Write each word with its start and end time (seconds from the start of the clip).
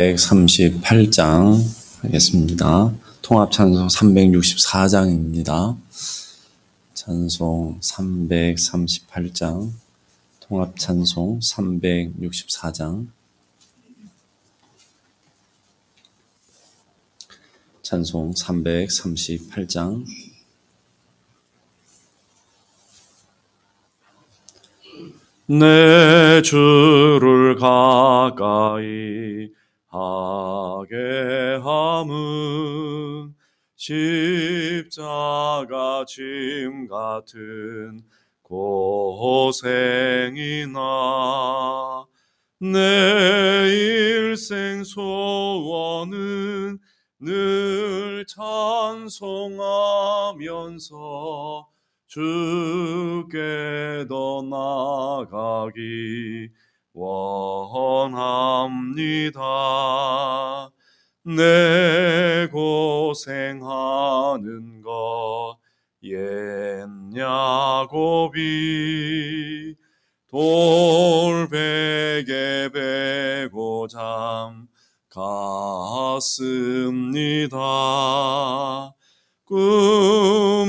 138장 0.00 1.62
하겠습니다. 2.00 2.90
통합 3.20 3.52
찬송 3.52 3.86
364장입니다. 3.88 5.76
찬송 6.94 7.78
338장, 7.80 9.70
통합 10.40 10.78
찬송 10.78 11.40
364장, 11.40 13.08
찬송 17.82 18.32
338장, 18.32 20.06
내 25.46 26.40
주를 26.40 27.56
가까이 27.56 29.59
하게 29.90 31.58
함은 31.62 33.34
십자가 33.74 34.86
짐 36.06 36.86
같은 36.86 38.00
고생이나 38.42 40.78
내 42.60 43.68
일생 43.68 44.84
소원은 44.84 46.78
늘 47.18 48.24
찬송하면서 48.26 49.08
주께 52.06 54.06
더 54.08 54.42
나가기 54.42 56.50
원합니다. 56.92 58.20
내 61.24 62.48
고생하는 62.50 64.82
것 64.82 65.60
옛 66.02 66.86
야곱이 67.14 68.38
돌베개 70.30 71.50
베고 72.72 73.86
잠 73.88 74.66
갔습니다. 75.10 76.38
꿈에도 79.44 80.64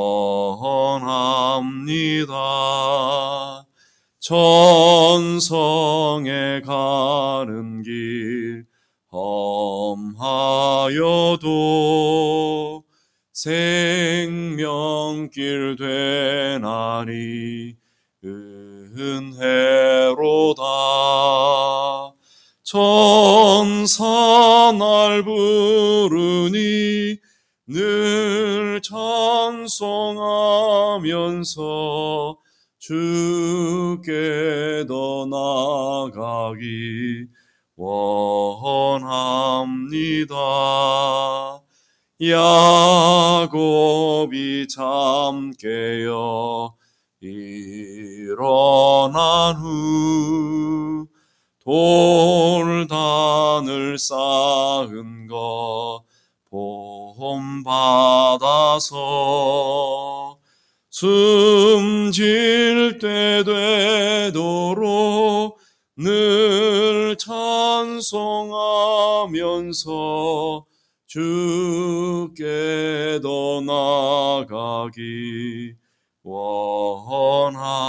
천성에 4.20 5.44
가는 6.66 7.84
길 7.84 8.66
험하여도 9.12 10.90
생명길 13.32 14.56
되나니 15.78 17.78
은혜로다 18.24 19.44
천사 22.64 24.04
날 24.78 25.24
부르니 25.24 27.18
늘 27.68 28.82
찬송하면서 28.82 29.70
주께 32.80 34.14
더 34.88 35.26
나가기 36.12 37.28
원합니다. 37.78 39.16
야곱이 42.22 43.48
잠 44.68 45.52
깨어 45.58 46.76
일어난 48.30 49.56
후 49.56 51.08
돌단을 51.64 53.98
쌓은 53.98 55.26
것 55.28 56.04
본받아서 57.18 58.98
숨질 60.90 63.00
때 63.00 63.44
되도록 64.32 65.58
늘 65.98 67.16
찬송하면서 67.18 68.06
주께 71.08 73.20
더 73.24 73.62
나가기 73.62 75.74
원합니다. 76.24 77.80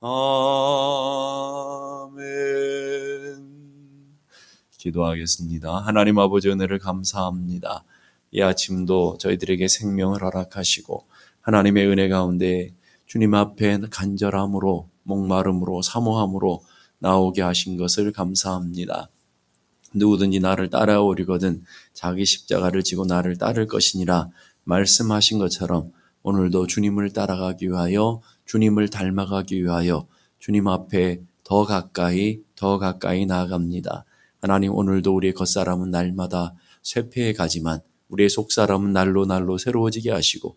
아멘. 0.00 0.62
기도하겠습니다. 4.78 5.76
하나님 5.76 6.18
아버지 6.18 6.48
은혜를 6.48 6.78
감사합니다. 6.78 7.84
이 8.30 8.40
아침도 8.40 9.18
저희들에게 9.18 9.68
생명을 9.68 10.22
허락하시고 10.22 11.06
하나님의 11.42 11.86
은혜 11.86 12.08
가운데 12.08 12.72
주님 13.06 13.34
앞에 13.34 13.80
간절함으로 13.90 14.88
목마름으로 15.02 15.82
사모함으로 15.82 16.64
나오게 16.98 17.42
하신 17.42 17.76
것을 17.76 18.12
감사합니다. 18.12 19.10
누구든지 19.94 20.40
나를 20.40 20.70
따라오리거든 20.70 21.64
자기 21.92 22.24
십자가를 22.24 22.82
지고 22.82 23.04
나를 23.04 23.36
따를 23.36 23.66
것이니라 23.66 24.28
말씀하신 24.64 25.38
것처럼 25.38 25.92
오늘도 26.22 26.66
주님을 26.66 27.12
따라가기 27.12 27.66
위하여 27.68 28.20
주님을 28.46 28.88
닮아가기 28.88 29.62
위하여 29.62 30.06
주님 30.38 30.68
앞에 30.68 31.22
더 31.44 31.64
가까이 31.64 32.40
더 32.54 32.78
가까이 32.78 33.26
나아갑니다. 33.26 34.04
하나님 34.40 34.72
오늘도 34.72 35.14
우리의 35.14 35.34
겉사람은 35.34 35.90
날마다 35.90 36.54
쇠폐해 36.82 37.32
가지만 37.32 37.80
우리의 38.08 38.28
속사람은 38.28 38.92
날로 38.92 39.24
날로 39.26 39.58
새로워지게 39.58 40.10
하시고 40.10 40.56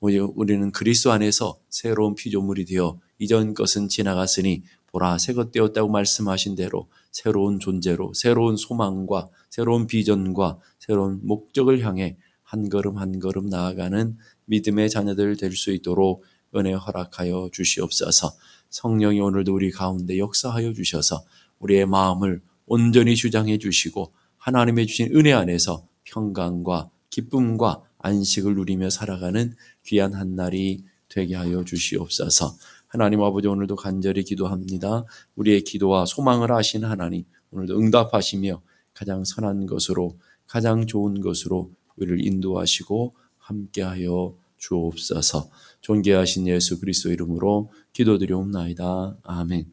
우리는 0.00 0.72
그리스도 0.72 1.12
안에서 1.12 1.58
새로운 1.68 2.14
피조물이 2.14 2.64
되어 2.64 2.98
이전 3.18 3.54
것은 3.54 3.88
지나갔으니 3.88 4.62
보라 4.88 5.18
새것 5.18 5.52
되었다고 5.52 5.88
말씀하신 5.88 6.56
대로 6.56 6.88
새로운 7.12 7.60
존재로 7.60 8.12
새로운 8.14 8.56
소망과 8.56 9.28
새로운 9.50 9.86
비전과 9.86 10.58
새로운 10.78 11.20
목적을 11.22 11.84
향해 11.84 12.16
한 12.50 12.68
걸음 12.68 12.98
한 12.98 13.20
걸음 13.20 13.46
나아가는 13.46 14.16
믿음의 14.46 14.90
자녀들 14.90 15.36
될 15.36 15.52
수 15.52 15.70
있도록 15.70 16.24
은혜 16.56 16.72
허락하여 16.72 17.50
주시옵소서. 17.52 18.34
성령이 18.70 19.20
오늘도 19.20 19.54
우리 19.54 19.70
가운데 19.70 20.18
역사하여 20.18 20.72
주셔서 20.72 21.24
우리의 21.60 21.86
마음을 21.86 22.40
온전히 22.66 23.14
주장해 23.14 23.58
주시고 23.58 24.12
하나님의 24.36 24.88
주신 24.88 25.14
은혜 25.14 25.32
안에서 25.32 25.86
평강과 26.02 26.90
기쁨과 27.10 27.82
안식을 27.98 28.56
누리며 28.56 28.90
살아가는 28.90 29.54
귀한 29.84 30.14
한 30.14 30.34
날이 30.34 30.82
되게 31.08 31.36
하여 31.36 31.62
주시옵소서. 31.62 32.56
하나님 32.88 33.22
아버지 33.22 33.46
오늘도 33.46 33.76
간절히 33.76 34.24
기도합니다. 34.24 35.04
우리의 35.36 35.62
기도와 35.62 36.04
소망을 36.04 36.50
아신 36.50 36.84
하나님 36.84 37.22
오늘도 37.52 37.78
응답하시며 37.78 38.60
가장 38.92 39.22
선한 39.24 39.66
것으로 39.66 40.18
가장 40.48 40.88
좋은 40.88 41.20
것으로 41.20 41.70
우리를 42.00 42.26
인도하시고 42.26 43.14
함께하여 43.38 44.34
주옵소서. 44.58 45.50
존귀하신 45.80 46.46
예수 46.48 46.80
그리스도 46.80 47.10
이름으로 47.10 47.72
기도드리옵나이다. 47.92 49.16
아멘. 49.22 49.72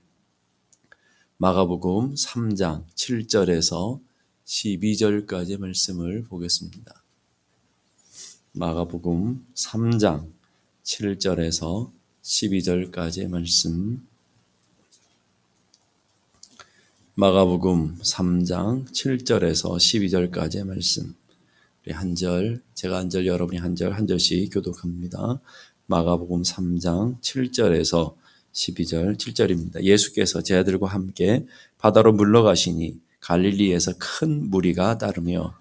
마가복음 1.38 2.16
3장 2.16 2.86
7절에서 2.96 4.00
12절까지 4.46 5.60
말씀을 5.60 6.24
보겠습니다. 6.24 7.04
마가복음 8.54 9.46
3장 9.54 10.32
7절에서 10.84 11.92
12절까지의 12.24 13.28
말씀. 13.28 14.08
마가복음 17.16 17.98
3장 18.00 18.88
7절에서 18.92 19.76
12절까지의 19.78 20.64
말씀. 20.66 21.16
한 21.92 22.16
절, 22.16 22.62
제가 22.74 22.98
한 22.98 23.10
절, 23.10 23.26
여러분이 23.26 23.60
한 23.60 23.76
절, 23.76 23.94
한 23.94 24.08
절씩 24.08 24.54
교독합니다. 24.54 25.40
마가복음 25.88 26.42
3장 26.42 27.22
7절에서 27.22 28.16
12절, 28.54 29.18
7절입니다. 29.18 29.84
예수께서 29.84 30.42
제 30.42 30.58
아들과 30.58 30.88
함께 30.88 31.46
바다로 31.78 32.14
물러가시니 32.14 33.00
갈릴리에서 33.20 33.94
큰 34.00 34.50
무리가 34.50 34.98
따르며 34.98 35.54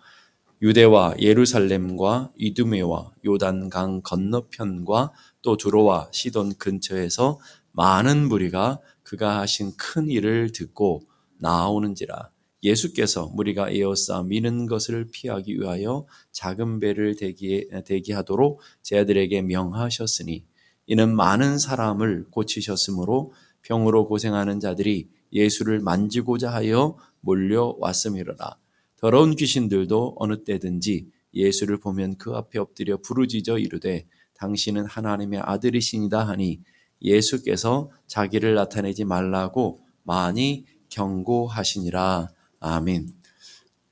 유대와 0.63 1.17
예루살렘과 1.21 2.33
이두메와 2.37 3.13
요단강 3.25 4.01
건너편과 4.03 5.13
또 5.43 5.57
두로와 5.57 6.09
시돈 6.13 6.55
근처에서 6.55 7.39
많은 7.73 8.29
무리가 8.29 8.81
그가 9.03 9.41
하신 9.41 9.73
큰 9.77 10.09
일을 10.09 10.53
듣고 10.53 11.03
나오는지라 11.39 12.31
예수께서 12.67 13.29
무리가 13.29 13.71
에어싸 13.71 14.25
미는 14.25 14.67
것을 14.67 15.09
피하기 15.13 15.61
위하여 15.61 16.05
작은 16.33 16.81
배를 16.81 17.15
대기, 17.15 17.69
대기하도록 17.85 18.61
제자들에게 18.83 19.43
명하셨으니 19.43 20.45
이는 20.89 21.15
많은 21.15 21.59
사람을 21.59 22.27
고치셨으므로 22.31 23.33
병으로 23.63 24.07
고생하는 24.07 24.59
자들이 24.59 25.09
예수를 25.33 25.81
만지고자 25.81 26.53
하여 26.53 26.97
몰려왔음이로라. 27.21 28.57
더러운 28.97 29.37
귀신들도 29.37 30.17
어느 30.19 30.43
때든지 30.45 31.09
예수를 31.35 31.79
보면 31.79 32.17
그 32.19 32.35
앞에 32.35 32.59
엎드려 32.59 32.97
부르짖어 32.97 33.59
이르되 33.59 34.07
당신은 34.35 34.87
하나님의 34.87 35.41
아들이시니다 35.41 36.27
하니 36.27 36.61
예수께서 37.03 37.91
자기를 38.07 38.55
나타내지 38.55 39.05
말라고 39.05 39.83
많이 40.03 40.65
경고하시니라. 40.89 42.36
아멘. 42.61 43.09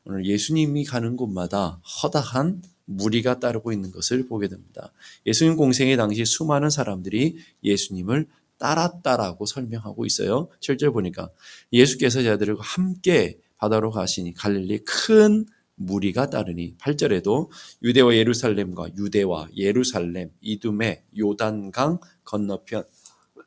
오늘 0.05 0.27
예수님이 0.27 0.85
가는 0.85 1.17
곳마다 1.17 1.81
허다한 2.03 2.63
무리가 2.87 3.41
따르고 3.41 3.73
있는 3.73 3.91
것을 3.91 4.27
보게 4.27 4.49
됩니다. 4.49 4.93
예수님 5.27 5.57
공생의 5.57 5.97
당시 5.97 6.25
수많은 6.25 6.71
사람들이 6.71 7.39
예수님을 7.63 8.27
따랐다라고 8.59 9.47
설명하고 9.47 10.07
있어요. 10.07 10.49
7절 10.61 10.93
보니까 10.93 11.31
예수께서 11.73 12.23
자들과 12.23 12.63
함께 12.63 13.39
바다로 13.57 13.91
가시니 13.91 14.35
갈릴리 14.35 14.85
큰 14.85 15.47
무리가 15.77 16.31
따르니 16.31 16.77
8절에도 16.77 17.49
유대와 17.83 18.15
예루살렘과 18.15 18.89
유대와 18.97 19.49
예루살렘 19.57 20.31
이둠의 20.41 21.03
요단강 21.19 21.99
건너편 22.25 22.85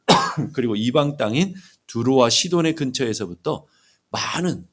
그리고 0.53 0.75
이방 0.75 1.17
땅인 1.17 1.55
두루와 1.87 2.29
시돈의 2.29 2.75
근처에서부터 2.75 3.65
많은 4.09 4.65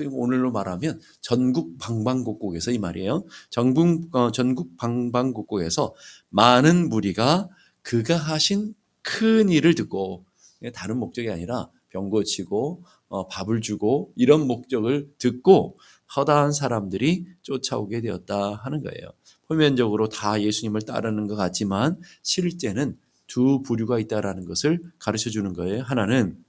그리고 0.00 0.16
오늘로 0.16 0.50
말하면 0.50 0.98
전국 1.20 1.76
방방곡곡에서 1.76 2.70
이 2.70 2.78
말이에요. 2.78 3.26
전국 3.50 4.14
어, 4.16 4.32
전국 4.32 4.74
방방곡곡에서 4.78 5.94
많은 6.30 6.88
무리가 6.88 7.50
그가 7.82 8.16
하신 8.16 8.74
큰 9.02 9.50
일을 9.50 9.74
듣고 9.74 10.24
다른 10.72 10.96
목적이 10.96 11.28
아니라 11.28 11.68
병 11.90 12.08
고치고 12.08 12.82
어, 13.08 13.28
밥을 13.28 13.60
주고 13.60 14.10
이런 14.16 14.46
목적을 14.46 15.10
듣고 15.18 15.76
허다한 16.16 16.52
사람들이 16.52 17.26
쫓아오게 17.42 18.00
되었다 18.00 18.54
하는 18.54 18.82
거예요. 18.82 19.10
표면적으로 19.48 20.08
다 20.08 20.40
예수님을 20.40 20.80
따르는 20.80 21.26
것 21.26 21.36
같지만 21.36 22.00
실제는 22.22 22.96
두 23.26 23.60
부류가 23.60 23.98
있다라는 23.98 24.46
것을 24.46 24.80
가르쳐 24.98 25.28
주는 25.28 25.52
거예요. 25.52 25.82
하나는 25.82 26.42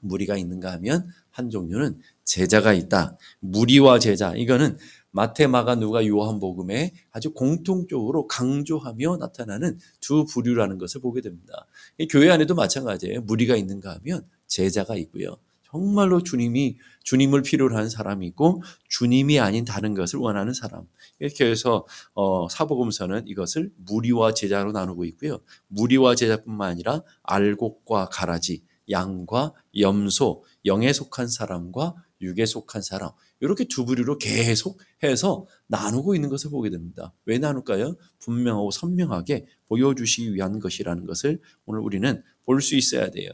무리가 0.00 0.36
있는가 0.36 0.72
하면 0.72 1.08
한 1.30 1.48
종류는 1.48 1.98
제자가 2.24 2.72
있다. 2.72 3.16
무리와 3.40 3.98
제자. 3.98 4.34
이거는 4.34 4.76
마태, 5.12 5.46
마가, 5.46 5.74
누가, 5.74 6.06
요한복음에 6.06 6.92
아주 7.10 7.32
공통적으로 7.32 8.26
강조하며 8.26 9.18
나타나는 9.18 9.78
두 10.00 10.24
부류라는 10.24 10.78
것을 10.78 11.00
보게 11.00 11.20
됩니다. 11.20 11.66
교회 12.10 12.30
안에도 12.30 12.54
마찬가지예요. 12.54 13.20
무리가 13.22 13.56
있는가 13.56 13.94
하면 13.96 14.24
제자가 14.46 14.96
있고요. 14.96 15.36
정말로 15.72 16.22
주님이 16.22 16.76
주님을 17.02 17.42
필요로 17.42 17.74
하는 17.74 17.88
사람이 17.88 18.26
있고 18.28 18.62
주님이 18.88 19.40
아닌 19.40 19.64
다른 19.64 19.94
것을 19.94 20.18
원하는 20.18 20.52
사람. 20.52 20.86
이렇게 21.18 21.46
해서 21.46 21.86
어, 22.14 22.46
사복음서는 22.48 23.26
이것을 23.26 23.72
무리와 23.76 24.34
제자로 24.34 24.72
나누고 24.72 25.04
있고요. 25.06 25.40
무리와 25.68 26.14
제자뿐만 26.14 26.72
아니라 26.72 27.02
알곡과 27.22 28.10
가라지, 28.10 28.62
양과 28.90 29.54
염소, 29.78 30.44
영에 30.66 30.92
속한 30.92 31.28
사람과 31.28 31.94
육에 32.22 32.46
속한 32.46 32.82
사람 32.82 33.10
이렇게 33.40 33.64
두 33.64 33.84
부류로 33.84 34.18
계속 34.18 34.78
해서 35.02 35.46
나누고 35.66 36.14
있는 36.14 36.28
것을 36.28 36.50
보게 36.50 36.70
됩니다. 36.70 37.12
왜 37.26 37.38
나눌까요? 37.38 37.96
분명하고 38.20 38.70
선명하게 38.70 39.46
보여주시기 39.66 40.34
위한 40.34 40.58
것이라는 40.60 41.06
것을 41.06 41.40
오늘 41.66 41.80
우리는 41.80 42.22
볼 42.44 42.60
수 42.60 42.76
있어야 42.76 43.10
돼요. 43.10 43.30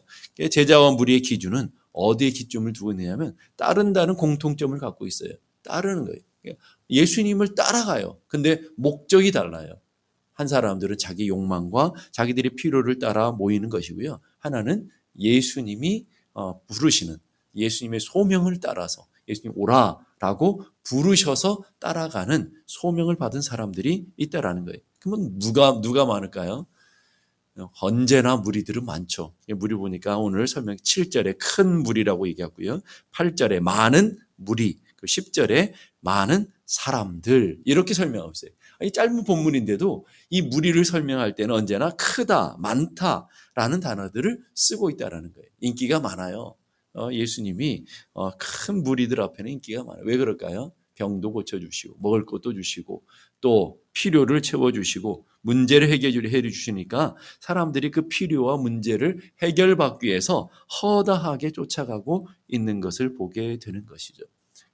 제자와 0.50 0.92
무리의 0.92 1.20
기준은 1.22 1.70
어디에 1.92 2.30
기점을 2.30 2.72
두고 2.72 2.92
있느냐면 2.92 3.36
따른다는 3.56 4.14
공통점을 4.14 4.76
갖고 4.78 5.06
있어요. 5.06 5.32
따르는 5.62 6.04
거예요. 6.04 6.56
예수님을 6.90 7.54
따라가요. 7.54 8.18
근데 8.26 8.62
목적이 8.76 9.32
달라요. 9.32 9.74
한 10.32 10.46
사람들은 10.46 10.98
자기 10.98 11.28
욕망과 11.28 11.92
자기들의 12.12 12.52
필요를 12.56 12.98
따라 13.00 13.32
모이는 13.32 13.68
것이고요. 13.68 14.20
하나는 14.38 14.88
예수님이 15.18 16.06
어, 16.34 16.60
부르시는 16.66 17.16
예수님의 17.58 18.00
소명을 18.00 18.60
따라서 18.60 19.06
예수님 19.28 19.52
오라라고 19.56 20.64
부르셔서 20.84 21.62
따라가는 21.78 22.52
소명을 22.66 23.16
받은 23.16 23.42
사람들이 23.42 24.06
있다라는 24.16 24.64
거예요. 24.64 24.80
그러면 25.00 25.38
누가 25.38 25.80
누가 25.80 26.04
많을까요? 26.06 26.66
언제나 27.80 28.36
무리들은 28.36 28.84
많죠. 28.84 29.34
무리 29.56 29.74
보니까 29.74 30.18
오늘 30.18 30.46
설명 30.46 30.76
7절에 30.76 31.38
큰 31.38 31.82
무리라고 31.82 32.28
얘기하고요. 32.28 32.80
8절에 33.12 33.60
많은 33.60 34.16
무리, 34.36 34.78
10절에 35.02 35.72
그 35.72 35.78
많은 36.00 36.48
사람들 36.66 37.60
이렇게 37.64 37.94
설명하고 37.94 38.32
있어요. 38.34 38.50
이 38.82 38.92
짧은 38.92 39.24
본문인데도 39.24 40.06
이 40.30 40.42
무리를 40.42 40.84
설명할 40.84 41.34
때는 41.34 41.54
언제나 41.54 41.90
크다, 41.90 42.56
많다라는 42.60 43.80
단어들을 43.80 44.40
쓰고 44.54 44.90
있다라는 44.90 45.32
거예요. 45.32 45.48
인기가 45.60 45.98
많아요. 45.98 46.54
어, 46.94 47.12
예수님이 47.12 47.84
어, 48.12 48.30
큰 48.36 48.82
무리들 48.82 49.20
앞에는 49.20 49.50
인기가 49.52 49.84
많아요. 49.84 50.04
왜 50.04 50.16
그럴까요? 50.16 50.72
병도 50.94 51.32
고쳐주시고 51.32 51.96
먹을 52.00 52.26
것도 52.26 52.52
주시고 52.52 53.04
또 53.40 53.78
필요를 53.92 54.42
채워주시고 54.42 55.26
문제를 55.42 55.90
해결해 55.90 56.42
주시니까 56.42 57.14
사람들이 57.40 57.90
그 57.90 58.08
필요와 58.08 58.56
문제를 58.56 59.20
해결받기 59.40 60.08
위해서 60.08 60.50
허다하게 60.82 61.52
쫓아가고 61.52 62.28
있는 62.48 62.80
것을 62.80 63.14
보게 63.14 63.58
되는 63.58 63.86
것이죠. 63.86 64.24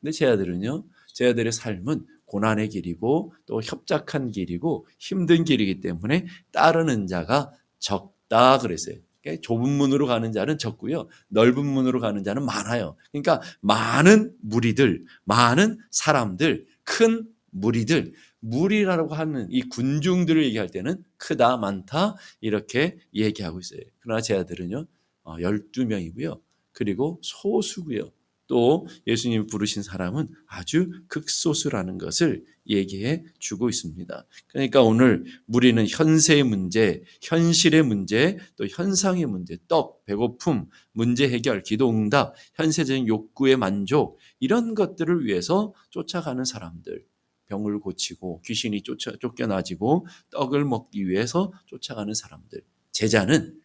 근데 0.01 0.13
제 0.13 0.27
아들은요, 0.27 0.85
제 1.13 1.29
아들의 1.29 1.53
삶은 1.53 2.07
고난의 2.25 2.71
길이고 2.71 3.35
또 3.47 3.61
협착한 3.63 4.31
길이고 4.31 4.87
힘든 4.99 5.45
길이기 5.45 5.81
때문에 5.81 6.27
따르는 6.53 7.07
자가 7.07 7.53
적다 7.79 8.59
그랬어요. 8.59 8.97
좁은 9.43 9.71
문으로 9.71 10.07
가는 10.07 10.33
자는 10.33 10.59
적고요. 10.59 11.09
넓은 11.29 11.65
문으로 11.65 12.01
가는 12.01 12.23
자는 12.23 12.45
많아요. 12.45 12.97
그러니까 13.13 13.41
많은 13.61 14.35
무리들, 14.41 15.05
많은 15.25 15.79
사람들, 15.91 16.67
큰 16.85 17.27
무리들, 17.51 18.13
무리라고 18.41 19.15
하는 19.15 19.47
이 19.51 19.63
군중들을 19.63 20.45
얘기할 20.45 20.69
때는 20.69 21.03
크다, 21.17 21.57
많다 21.57 22.17
이렇게 22.41 22.99
얘기하고 23.15 23.61
있어요. 23.61 23.81
그러나 24.01 24.21
제 24.21 24.37
아들은요. 24.37 24.87
12명이고요. 25.25 26.33
어, 26.33 26.41
그리고 26.73 27.19
소수고요. 27.23 28.11
또 28.55 28.87
예수님 29.09 29.49
부르신 29.49 29.83
사람은 29.83 30.29
아주 30.47 30.89
극소수라는 31.09 31.99
것을 31.99 32.45
얘기해 32.69 33.25
주고 33.41 33.69
있습니다. 33.69 34.27
그러니까 34.47 34.81
오늘 34.81 35.25
우리는 35.49 35.85
현세의 35.85 36.45
문제, 36.45 37.03
현실의 37.21 37.83
문제, 37.83 38.39
또 38.55 38.65
현상의 38.69 39.27
문제, 39.27 39.59
떡, 39.67 40.05
배고픔, 40.05 40.69
문제 40.93 41.29
해결, 41.29 41.65
기도 41.65 41.91
응답, 41.91 42.37
현세적인 42.55 43.09
욕구의 43.09 43.57
만족 43.57 44.21
이런 44.39 44.77
것들을 44.77 45.25
위해서 45.25 45.75
쫓아가는 45.91 46.45
사람들. 46.45 47.05
병을 47.47 47.81
고치고 47.81 48.43
귀신이 48.43 48.83
쫓아, 48.83 49.11
쫓겨나지고 49.19 50.07
떡을 50.31 50.65
먹기 50.65 51.09
위해서 51.09 51.53
쫓아가는 51.67 52.15
사람들. 52.15 52.63
제자는 52.93 53.61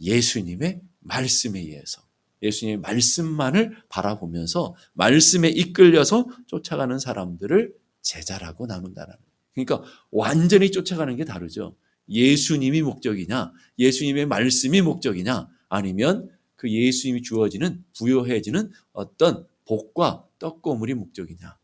예수님의 0.00 0.80
말씀에 0.98 1.60
의해서 1.60 2.02
예수님의 2.42 2.80
말씀만을 2.80 3.76
바라보면서 3.88 4.74
말씀에 4.94 5.48
이끌려서 5.48 6.26
쫓아가는 6.46 6.98
사람들을 6.98 7.74
제자라고 8.02 8.66
나눈다는 8.66 9.14
그러니까 9.54 9.82
완전히 10.10 10.70
쫓아가는 10.70 11.14
게 11.16 11.24
다르죠. 11.24 11.76
예수님이 12.08 12.82
목적이냐, 12.82 13.52
예수님의 13.78 14.26
말씀이 14.26 14.82
목적이냐, 14.82 15.48
아니면 15.68 16.28
그 16.56 16.70
예수님이 16.70 17.22
주어지는 17.22 17.84
부여해지는 17.96 18.70
어떤 18.92 19.46
복과 19.66 20.26
떡고물이 20.38 20.94
목적이냐. 20.94 21.56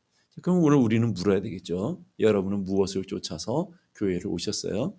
그럼 0.43 0.63
오늘 0.63 0.79
우리는 0.79 1.13
물어야 1.13 1.41
되겠죠. 1.41 2.03
여러분은 2.21 2.65
무엇을 2.65 3.05
쫓아서 3.05 3.71
교회를 3.97 4.29
오셨어요? 4.29 4.95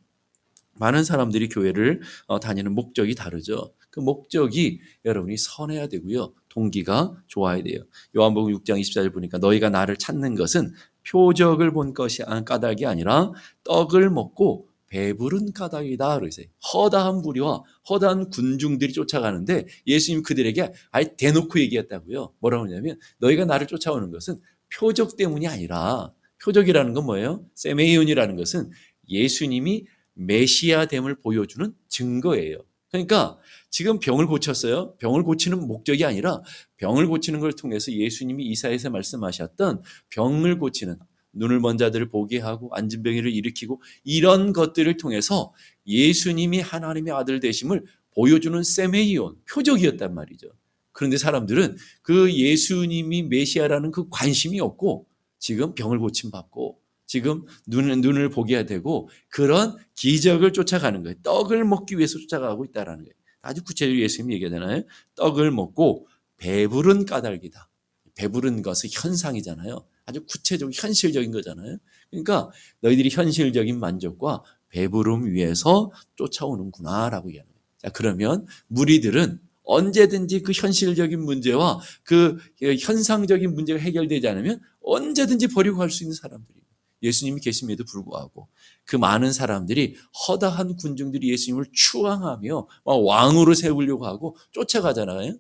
많은 0.80 1.04
사람들이 1.04 1.50
교회를 1.50 2.02
어, 2.28 2.40
다니는 2.40 2.74
목적이 2.74 3.16
다르죠. 3.16 3.74
그 3.90 4.00
목적이 4.00 4.80
여러분이 5.06 5.38
선해야 5.38 5.88
되고요. 5.88 6.34
동기가 6.50 7.16
좋아야 7.28 7.62
돼요. 7.62 7.82
요한복음 8.16 8.54
6장 8.54 8.80
24절 8.80 9.14
보니까 9.14 9.38
너희가 9.38 9.70
나를 9.70 9.98
찾는 9.98 10.36
것은 10.36 10.74
표적을 11.08 11.72
본 11.72 11.94
것이 11.94 12.24
까닭이 12.24 12.86
아니라 12.86 13.32
떡을 13.64 14.10
먹고 14.10 14.68
배부른 14.88 15.54
까닭이다. 15.54 16.20
그러세요. 16.20 16.48
허다한 16.74 17.22
무리와 17.22 17.62
허다한 17.90 18.30
군중들이 18.30 18.92
쫓아가는데 18.92 19.68
예수님 19.86 20.24
그들에게 20.24 20.74
아예 20.92 21.16
대놓고 21.16 21.60
얘기했다고요. 21.60 22.34
뭐라고 22.40 22.66
하냐면 22.66 23.00
너희가 23.20 23.46
나를 23.46 23.68
쫓아오는 23.68 24.10
것은 24.12 24.40
표적 24.76 25.16
때문이 25.16 25.48
아니라 25.48 26.12
표적이라는 26.44 26.94
건 26.94 27.06
뭐예요? 27.06 27.46
세메이온이라는 27.56 28.36
것은 28.36 28.72
예수님이 29.10 29.86
메시아됨을 30.16 31.16
보여주는 31.22 31.74
증거예요. 31.88 32.58
그러니까 32.92 33.38
지금 33.70 34.00
병을 34.00 34.26
고쳤어요. 34.26 34.96
병을 34.98 35.24
고치는 35.24 35.68
목적이 35.68 36.06
아니라 36.06 36.42
병을 36.78 37.08
고치는 37.08 37.40
걸 37.40 37.54
통해서 37.54 37.92
예수님이 37.92 38.46
이사에서 38.46 38.90
말씀하셨던 38.90 39.84
병을 40.10 40.58
고치는 40.58 40.98
눈을 41.34 41.60
먼 41.60 41.78
자들을 41.78 42.10
보게 42.10 42.40
하고 42.40 42.72
앉은 42.74 43.04
병이를 43.04 43.32
일으키고 43.32 43.82
이런 44.04 44.54
것들을 44.54 44.98
통해서 44.98 45.54
예수님이 45.86 46.60
하나님의 46.60 47.14
아들 47.14 47.40
되심을 47.40 47.86
보여주는 48.12 48.62
세메이온 48.64 49.36
표적이었단 49.50 50.14
말이죠. 50.14 50.48
그런데 50.92 51.18
사람들은 51.18 51.78
그 52.02 52.34
예수님이 52.34 53.24
메시아라는 53.24 53.92
그 53.92 54.10
관심이 54.10 54.60
없고 54.60 55.08
지금 55.38 55.76
병을 55.76 56.00
고침 56.00 56.32
받고 56.32 56.80
지금 57.10 57.44
눈을, 57.66 58.02
눈을 58.02 58.30
보게 58.30 58.68
되고 58.68 59.10
그런 59.30 59.76
기적을 59.96 60.54
쫓아가는 60.54 61.02
거예요. 61.02 61.16
떡을 61.24 61.66
먹기 61.66 61.98
위해서 61.98 62.20
쫓아가고 62.20 62.66
있다는 62.66 62.98
거예요. 62.98 63.12
아주 63.42 63.64
구체적으로 63.64 64.00
예수님이 64.00 64.36
얘기하잖아요. 64.36 64.84
떡을 65.16 65.50
먹고 65.50 66.08
배부른 66.38 67.08
까닭이다. 67.08 67.68
배부른 68.14 68.62
것은 68.62 68.92
현상이잖아요. 68.94 69.84
아주 70.06 70.24
구체적인 70.28 70.72
현실적인 70.72 71.32
거잖아요. 71.32 71.78
그러니까 72.12 72.52
너희들이 72.82 73.10
현실적인 73.10 73.80
만족과 73.80 74.44
배부름 74.70 75.32
위해서 75.34 75.92
쫓아오는구나라고 76.16 77.30
얘기하는 77.30 77.52
거예요. 77.52 77.64
자, 77.80 77.90
그러면 77.90 78.46
무리들은 78.68 79.40
언제든지 79.64 80.42
그 80.42 80.52
현실적인 80.52 81.24
문제와 81.24 81.80
그 82.04 82.38
현상적인 82.62 83.56
문제가 83.56 83.80
해결되지 83.80 84.28
않으면 84.28 84.62
언제든지 84.84 85.48
버리고 85.48 85.78
갈 85.78 85.90
수 85.90 86.04
있는 86.04 86.14
사람들이에요. 86.16 86.59
예수님이 87.02 87.42
계심에도 87.42 87.84
불구하고 87.86 88.50
그 88.86 88.96
많은 88.96 89.32
사람들이 89.32 89.96
허다한 90.28 90.76
군중들이 90.76 91.30
예수님을 91.32 91.66
추앙하며 91.72 92.68
왕으로 92.84 93.54
세우려고 93.54 94.06
하고 94.06 94.36
쫓아가잖아요. 94.52 95.38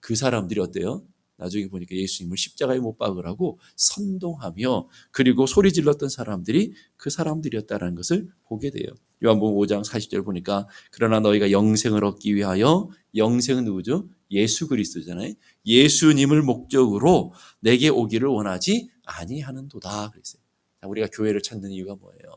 그 0.00 0.14
사람들이 0.14 0.60
어때요? 0.60 1.04
나중에 1.40 1.68
보니까 1.68 1.96
예수님을 1.96 2.36
십자가에 2.36 2.78
못 2.78 2.98
박으라고 2.98 3.58
선동하며 3.76 4.88
그리고 5.10 5.46
소리 5.46 5.72
질렀던 5.72 6.10
사람들이 6.10 6.74
그 6.96 7.08
사람들이었다는 7.08 7.94
것을 7.94 8.28
보게 8.44 8.70
돼요. 8.70 8.86
요한복음 9.24 9.56
5장 9.58 9.82
40절 9.84 10.24
보니까 10.24 10.68
그러나 10.90 11.20
너희가 11.20 11.50
영생을 11.50 12.04
얻기 12.04 12.34
위하여 12.34 12.90
영생은 13.16 13.64
누구죠? 13.64 14.08
예수 14.30 14.68
그리스도잖아요. 14.68 15.32
예수님을 15.64 16.42
목적으로 16.42 17.32
내게 17.60 17.88
오기를 17.88 18.28
원하지 18.28 18.90
아니하는도다 19.04 20.10
그랬어요. 20.10 20.42
우리가 20.86 21.08
교회를 21.12 21.42
찾는 21.42 21.70
이유가 21.70 21.94
뭐예요? 21.94 22.36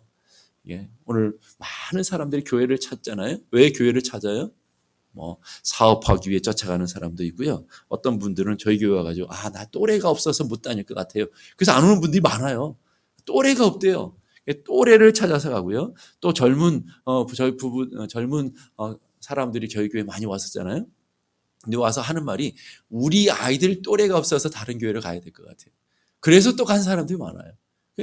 예, 0.70 0.90
오늘 1.06 1.38
많은 1.60 2.04
사람들이 2.04 2.44
교회를 2.44 2.80
찾잖아요. 2.80 3.38
왜 3.52 3.72
교회를 3.72 4.02
찾아요? 4.04 4.52
뭐 5.12 5.40
사업하기 5.64 6.30
위해 6.30 6.40
쫓아가는 6.40 6.86
사람도 6.88 7.24
있고요. 7.26 7.66
어떤 7.90 8.18
분들은 8.20 8.58
저희 8.58 8.80
교회 8.80 8.98
와가지고 8.98 9.28
아 9.32 9.50
나 9.52 9.66
또래가 9.66 10.10
없어서 10.10 10.46
못 10.46 10.62
다닐 10.62 10.84
것 10.86 10.96
같아요. 10.96 11.26
그래서 11.58 11.74
안 11.74 11.84
오는 11.86 12.02
분들이 12.02 12.22
많아요. 12.22 12.78
또래가 13.26 13.66
없대요. 13.68 14.18
또래를 14.66 15.14
찾아서 15.14 15.50
가고요. 15.52 15.94
또 16.20 16.34
젊은 16.34 16.86
어 17.06 17.26
저희 17.28 17.56
부부 17.58 17.90
어, 18.02 18.08
젊은 18.08 18.54
어, 18.78 18.96
사람들이 19.22 19.70
저희 19.70 19.90
교회 19.90 20.04
많이 20.04 20.26
왔었잖아요. 20.26 20.86
근데 21.64 21.78
와서 21.78 22.02
하는 22.02 22.26
말이 22.26 22.56
우리 22.90 23.32
아이들 23.32 23.82
또래가 23.84 24.18
없어서 24.18 24.50
다른 24.50 24.80
교회를 24.80 25.02
가야 25.02 25.20
될 25.22 25.32
것 25.34 25.44
같아요. 25.46 25.74
그래서 26.20 26.56
또 26.56 26.66
간 26.66 26.82
사람들이 26.84 27.18
많아요. 27.20 27.54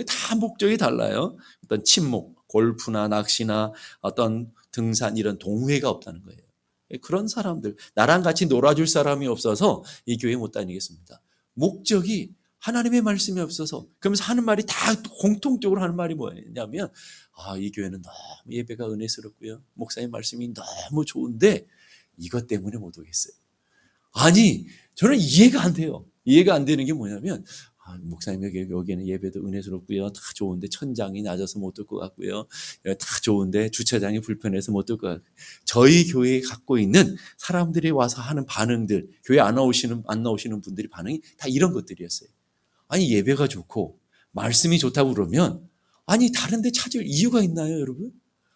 다 0.07 0.35
목적이 0.37 0.77
달라요. 0.77 1.37
어떤 1.65 1.85
침묵, 1.85 2.47
골프나 2.47 3.09
낚시나 3.09 3.73
어떤 4.01 4.53
등산 4.73 5.17
이런 5.17 5.39
동회가 5.39 5.89
없다는 5.91 6.23
거예요. 6.23 6.41
그런 7.03 7.29
사람들, 7.29 7.77
나랑 7.95 8.23
같이 8.23 8.47
놀아줄 8.47 8.87
사람이 8.87 9.27
없어서 9.27 9.85
이 10.07 10.17
교회 10.17 10.37
못 10.37 10.53
다니겠습니다. 10.53 11.21
목적이 11.55 12.35
하나님의 12.59 13.03
말씀이 13.03 13.41
없어서 13.41 13.87
그러면서 13.99 14.25
하는 14.25 14.45
말이 14.45 14.65
다 14.67 14.75
공통적으로 15.21 15.81
하는 15.81 15.97
말이 15.97 16.15
뭐냐면 16.15 16.91
아, 17.33 17.57
이 17.57 17.71
교회는 17.71 18.03
너무 18.03 18.55
예배가 18.55 18.91
은혜스럽고요. 18.91 19.63
목사님 19.75 20.11
말씀이 20.11 20.53
너무 20.53 21.05
좋은데 21.05 21.67
이것 22.19 22.47
때문에 22.47 22.77
못 22.77 22.99
오겠어요. 22.99 23.33
아니, 24.13 24.67
저는 24.95 25.17
이해가 25.19 25.63
안 25.63 25.73
돼요. 25.73 26.05
이해가 26.25 26.55
안 26.55 26.65
되는 26.65 26.85
게 26.85 26.93
뭐냐면 26.93 27.45
아, 27.85 27.97
목사님 28.03 28.45
여기 28.45 28.67
여기는 28.71 29.07
예배도 29.07 29.41
은혜스럽고요. 29.47 30.13
다 30.13 30.21
좋은데 30.35 30.69
천장이 30.69 31.23
낮아서 31.23 31.59
못 31.59 31.75
들 31.75 31.85
것 31.87 31.99
같고요. 31.99 32.47
다 32.85 33.07
좋은데 33.23 33.71
주차장이 33.71 34.21
불편해서 34.21 34.71
못 34.73 34.85
들 34.87 34.97
것 34.99 35.09
같고 35.09 35.25
저희 35.65 36.05
교회에 36.13 36.41
갖고 36.43 36.79
있는 36.79 37.17
사람들이 37.39 37.91
와서 37.91 38.21
하는 38.21 38.45
반응들, 38.47 39.09
교회 39.25 39.41
안 39.41 39.55
나오시는 39.55 40.05
안 40.07 40.23
나오시는 40.23 40.61
분들이 40.61 40.89
반응이 40.89 41.21
다 41.39 41.49
이런 41.49 41.73
것들이었어요. 41.73 42.29
아니 42.89 43.11
예배가 43.13 43.49
좋고 43.49 43.99
말씀이 44.33 44.79
좋다고 44.79 45.15
그러면 45.15 45.67
아니 46.07 46.31
다른데 46.33 46.73
찾을 46.73 47.05
이유가 47.07 47.43
있나요, 47.43 47.81
여러분? 47.81 48.13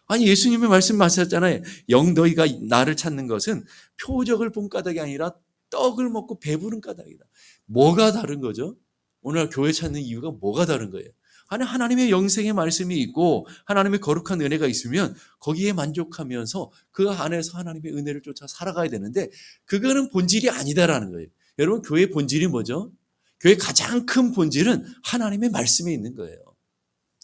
아니 0.07 0.27
예수님의 0.27 0.69
말씀 0.69 0.97
마셨잖아요. 0.97 1.61
영 1.89 2.13
너희가 2.13 2.45
나를 2.61 2.95
찾는 2.95 3.25
것은 3.27 3.65
표적을 4.05 4.51
본 4.51 4.69
까닭이 4.69 4.99
아니라 4.99 5.33
떡을 5.71 6.09
먹고 6.09 6.39
배부른 6.39 6.79
까닭이다. 6.79 7.25
뭐가 7.65 8.11
다른 8.11 8.39
거죠? 8.39 8.77
오늘 9.25 9.49
교회 9.49 9.71
찾는 9.71 10.01
이유가 10.01 10.29
뭐가 10.29 10.67
다른 10.67 10.91
거예요? 10.91 11.09
아니 11.47 11.63
하나님의 11.63 12.11
영생의 12.11 12.53
말씀이 12.53 12.95
있고 13.01 13.47
하나님의 13.65 13.99
거룩한 13.99 14.39
은혜가 14.39 14.67
있으면 14.67 15.15
거기에 15.39 15.73
만족하면서 15.73 16.71
그 16.91 17.09
안에서 17.09 17.57
하나님의 17.57 17.91
은혜를 17.93 18.21
쫓아 18.21 18.45
살아가야 18.47 18.87
되는데 18.87 19.29
그거는 19.65 20.09
본질이 20.11 20.51
아니다라는 20.51 21.11
거예요. 21.11 21.27
여러분 21.57 21.81
교회 21.81 22.07
본질이 22.07 22.47
뭐죠? 22.47 22.91
교회 23.39 23.55
가장 23.55 24.05
큰 24.05 24.31
본질은 24.31 24.85
하나님의 25.03 25.49
말씀에 25.49 25.91
있는 25.91 26.13
거예요. 26.13 26.37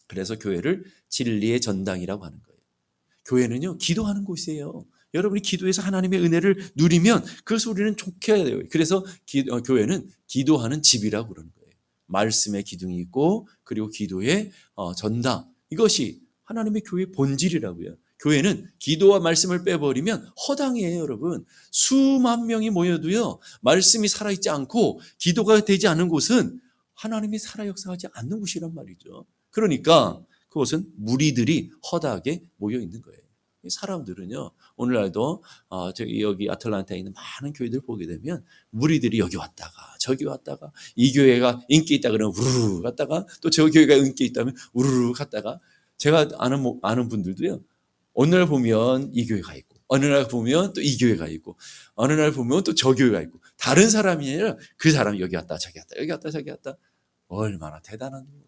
그래서 0.08 0.40
교회를 0.40 0.84
진리의 1.10 1.62
전당이라고 1.62 2.26
하는 2.26 2.42
거예요. 2.42 2.60
교회는요 3.26 3.78
기도하는 3.78 4.24
곳이에요. 4.24 4.86
여러분이 5.14 5.42
기도해서 5.44 5.84
하나님의 5.84 6.20
은혜를 6.20 6.72
누리면 6.76 7.24
그 7.44 7.60
소리는 7.60 7.96
좋게 7.96 8.34
해야 8.34 8.44
돼요. 8.44 8.62
그래서 8.72 9.06
기, 9.28 9.46
어, 9.52 9.62
교회는 9.62 10.10
기도하는 10.26 10.82
집이라고 10.82 11.30
그러는 11.30 11.52
거예요. 11.52 11.61
말씀의 12.12 12.64
기둥이 12.64 12.98
있고 12.98 13.48
그리고 13.64 13.90
기도의 13.90 14.52
어, 14.76 14.94
전당 14.94 15.50
이것이 15.70 16.22
하나님의 16.44 16.84
교회의 16.84 17.12
본질이라고요. 17.12 17.96
교회는 18.20 18.70
기도와 18.78 19.20
말씀을 19.20 19.64
빼버리면 19.64 20.28
허당이에요, 20.48 21.00
여러분. 21.00 21.44
수만 21.72 22.46
명이 22.46 22.70
모여도요, 22.70 23.40
말씀이 23.62 24.08
살아있지 24.08 24.50
않고 24.50 25.02
기도가 25.18 25.66
되지 25.66 25.88
않은 25.88 26.08
곳은 26.08 26.60
하나님이 26.94 27.40
살아 27.40 27.66
역사하지 27.66 28.08
않는 28.14 28.40
곳이란 28.40 28.76
말이죠. 28.76 29.26
그러니까 29.50 30.24
그것은 30.50 30.86
무리들이 30.98 31.72
허다하게 31.92 32.44
모여 32.58 32.80
있는 32.80 33.02
거예요. 33.02 33.22
사람들은요, 33.70 34.52
오늘날도 34.76 35.44
어, 35.70 35.94
저기 35.94 36.22
여기 36.22 36.50
아틀란타에 36.50 36.98
있는 36.98 37.14
많은 37.14 37.54
교회들 37.54 37.82
보게 37.82 38.08
되면 38.08 38.44
무리들이 38.72 39.20
여기 39.20 39.38
왔다가 39.38 39.72
저기 40.00 40.26
왔다가 40.26 40.72
이 40.96 41.14
교회가 41.14 41.62
인기 41.70 41.96
있다 41.96 42.10
그러면 42.12 42.34
우르르 42.36 42.82
갔다가 42.82 43.26
또 43.42 43.50
저 43.50 43.68
교회가 43.70 43.96
인기 43.96 44.26
있다면 44.26 44.56
우르르 44.74 45.14
갔다가 45.14 45.60
제가 45.98 46.30
아는 46.40 46.80
아는 46.82 47.08
분들도요. 47.10 47.62
어느 48.14 48.36
날 48.36 48.46
보면 48.48 49.12
이 49.14 49.26
교회가 49.28 49.56
있고 49.56 49.78
어느 49.88 50.06
날 50.06 50.28
보면 50.28 50.74
또 50.74 50.82
이 50.82 50.98
교회가 50.98 51.28
있고 51.28 51.58
어느 51.96 52.14
날 52.14 52.32
보면 52.32 52.64
또 52.64 52.74
저 52.74 52.94
교회가 52.96 53.22
있고 53.22 53.40
다른 53.58 53.90
사람이 53.90 54.28
아니라 54.28 54.58
그 54.78 54.92
사람이 54.92 55.22
여기 55.22 55.36
왔다 55.36 55.58
저기 55.58 55.80
왔다 55.80 55.96
여기 56.00 56.12
왔다 56.12 56.32
저기 56.32 56.50
왔다 56.50 56.78
얼마나 57.28 57.80
대단한 57.82 58.26
거예요. 58.26 58.42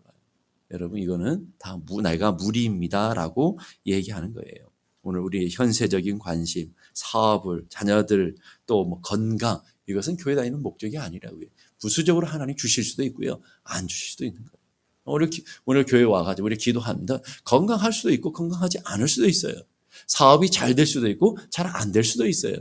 여러분 0.72 1.00
이거는 1.00 1.54
다 1.60 1.78
무, 1.86 2.02
내가 2.02 2.32
무리입니다라고 2.32 3.60
얘기하는 3.86 4.34
거예요. 4.34 4.73
오늘 5.04 5.20
우리 5.22 5.50
현세적인 5.50 6.18
관심, 6.20 6.74
사업을, 6.94 7.66
자녀들, 7.70 8.36
또 8.66 8.84
뭐 8.86 9.00
건강, 9.02 9.62
이것은 9.88 10.18
교회 10.18 10.36
다니는 10.36 10.62
목적이 10.62 10.98
아니라고요. 10.98 11.46
부수적으로 11.80 12.26
하나님 12.26 12.56
주실 12.56 12.84
수도 12.84 13.04
있고요. 13.04 13.42
안 13.64 13.88
주실 13.88 14.12
수도 14.12 14.26
있는 14.26 14.42
거예요. 14.42 14.64
오늘, 15.06 15.30
오늘 15.66 15.86
교회 15.86 16.04
와가지고 16.04 16.46
우리 16.46 16.56
기도합니다. 16.58 17.20
건강할 17.44 17.92
수도 17.92 18.12
있고 18.12 18.32
건강하지 18.32 18.80
않을 18.86 19.08
수도 19.10 19.28
있어요. 19.28 19.54
사업이 20.08 20.50
잘 20.50 20.76
될 20.76 20.86
수도 20.86 21.08
있고 21.10 21.38
잘 21.52 21.68
안 21.68 21.92
될 21.92 22.04
수도 22.04 22.26
있어요. 22.28 22.56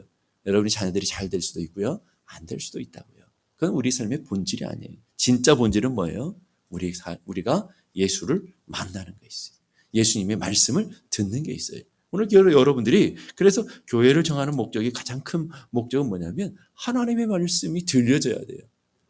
여러분이 0.47 0.71
자녀들이 0.71 1.07
잘 1.07 1.31
될 1.31 1.41
수도 1.41 1.61
있고요. 1.61 2.01
안 2.27 2.47
될 2.47 2.59
수도 2.61 2.81
있다고요. 2.81 3.23
그건 3.57 3.75
우리 3.75 3.93
삶의 3.93 4.25
본질이 4.25 4.65
아니에요. 4.65 4.97
진짜 5.17 5.55
본질은 5.55 5.95
뭐예요? 5.95 6.35
우리 6.69 6.93
우리가 7.27 7.69
예수를 7.95 8.43
만나는 8.65 9.15
게 9.21 9.27
있어요. 9.27 9.57
예수님의 9.95 10.37
말씀을 10.39 10.91
듣는 11.11 11.45
게 11.45 11.53
있어요. 11.53 11.81
오늘 12.13 12.31
여러분들이 12.31 13.17
그래서 13.35 13.65
교회를 13.89 14.23
정하는 14.23 14.55
목적이 14.55 14.93
가장 14.93 15.21
큰 15.21 15.49
목적은 15.71 16.09
뭐냐면 16.09 16.55
하나님의 16.75 17.27
말씀이 17.27 17.85
들려져야 17.85 18.37
돼요. 18.37 18.61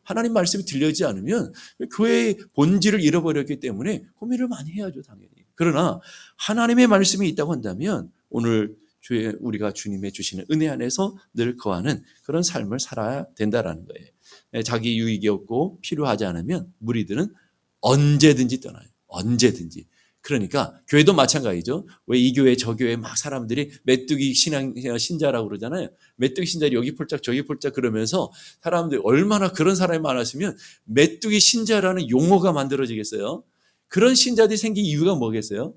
하나님 0.05 0.33
말씀이 0.33 0.65
들려지지 0.65 1.05
않으면 1.05 1.53
교회의 1.97 2.39
본질을 2.55 3.01
잃어버렸기 3.01 3.61
때문에 3.61 4.05
고민을 4.15 4.49
많이 4.49 4.73
해야죠, 4.73 5.03
당연히. 5.03 5.31
그러나 5.55 6.01
하나님의 6.39 6.87
말씀이 6.87 7.29
있다고 7.29 7.53
한다면 7.53 8.11
오늘 8.31 8.75
주의 9.01 9.35
우리가 9.41 9.73
주님의 9.73 10.13
주시는 10.13 10.47
은혜 10.51 10.69
안에서 10.69 11.17
늘 11.35 11.57
거하는 11.57 12.03
그런 12.25 12.43
삶을 12.43 12.79
살아야 12.79 13.27
된다라는 13.35 13.85
거예요. 13.85 14.09
예, 14.55 14.63
자기 14.63 14.99
유익이 14.99 15.29
없고 15.29 15.81
필요하지 15.83 16.25
않으면 16.25 16.73
무리들은 16.79 17.33
언제든지 17.81 18.61
떠나요. 18.61 18.87
언제든지. 19.09 19.87
그러니까 20.23 20.81
교회도 20.89 21.15
마찬가지죠. 21.15 21.87
왜 22.07 22.19
이 22.21 22.33
교회 22.33 22.57
저 22.57 22.77
교회 22.77 22.97
막 22.97 23.19
사람들이 23.19 23.73
메뚜기 23.85 24.35
신앙 24.35 24.73
신자라고 24.99 25.49
그러잖아요. 25.49 25.89
메뚜기 26.17 26.47
신자리 26.47 26.75
여기 26.77 26.95
폴짝 26.95 27.23
저기 27.23 27.43
폴짝 27.45 27.75
그러면서 27.75 28.31
사람들 28.63 29.01
얼마나 29.05 29.51
그런 29.53 29.75
사람이 29.75 30.01
많았으면 30.01 30.57
메뚜기 30.85 31.41
신자라는 31.41 32.09
용어가 32.11 32.53
만들어지겠어요. 32.53 33.43
그런 33.89 34.15
신자들이 34.15 34.57
생긴 34.57 34.85
이유가 34.85 35.15
뭐겠어요? 35.17 35.75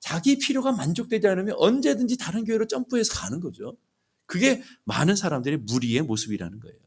자기 0.00 0.38
필요가 0.38 0.70
만족되지 0.72 1.26
않으면 1.26 1.54
언제든지 1.58 2.18
다른 2.18 2.44
교회로 2.44 2.66
점프해서 2.68 3.14
가는 3.14 3.40
거죠. 3.40 3.76
그게 4.26 4.62
많은 4.84 5.16
사람들의 5.16 5.60
무리의 5.66 6.02
모습이라는 6.02 6.60
거예요. 6.60 6.78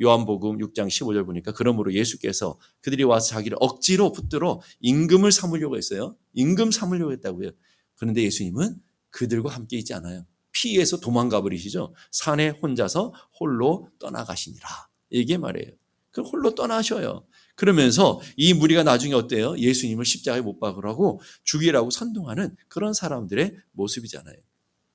요한복음 0.00 0.58
6장 0.58 0.88
15절 0.88 1.26
보니까 1.26 1.52
그러므로 1.52 1.92
예수께서 1.92 2.58
그들이 2.80 3.04
와서 3.04 3.28
자기를 3.28 3.56
억지로 3.60 4.12
붙들어 4.12 4.60
임금을 4.80 5.32
삼으려고 5.32 5.76
했어요. 5.76 6.16
임금 6.32 6.70
삼으려고 6.70 7.12
했다고요. 7.12 7.50
그런데 7.96 8.22
예수님은 8.22 8.76
그들과 9.10 9.50
함께 9.50 9.76
있지 9.78 9.92
않아요. 9.94 10.24
피해서 10.52 10.98
도망가 10.98 11.42
버리시죠. 11.42 11.94
산에 12.10 12.48
혼자서 12.48 13.12
홀로 13.38 13.88
떠나가시니라. 13.98 14.68
이게 15.10 15.36
말이에요. 15.36 15.72
그 16.10 16.22
홀로 16.22 16.54
떠나셔요. 16.54 17.26
그러면서 17.54 18.20
이 18.36 18.54
무리가 18.54 18.82
나중에 18.82 19.14
어때요? 19.14 19.56
예수님을 19.58 20.04
십자가에 20.04 20.40
못 20.40 20.58
박으라고 20.58 21.20
죽이라고 21.44 21.90
선동하는 21.90 22.56
그런 22.68 22.94
사람들의 22.94 23.54
모습이잖아요. 23.72 24.36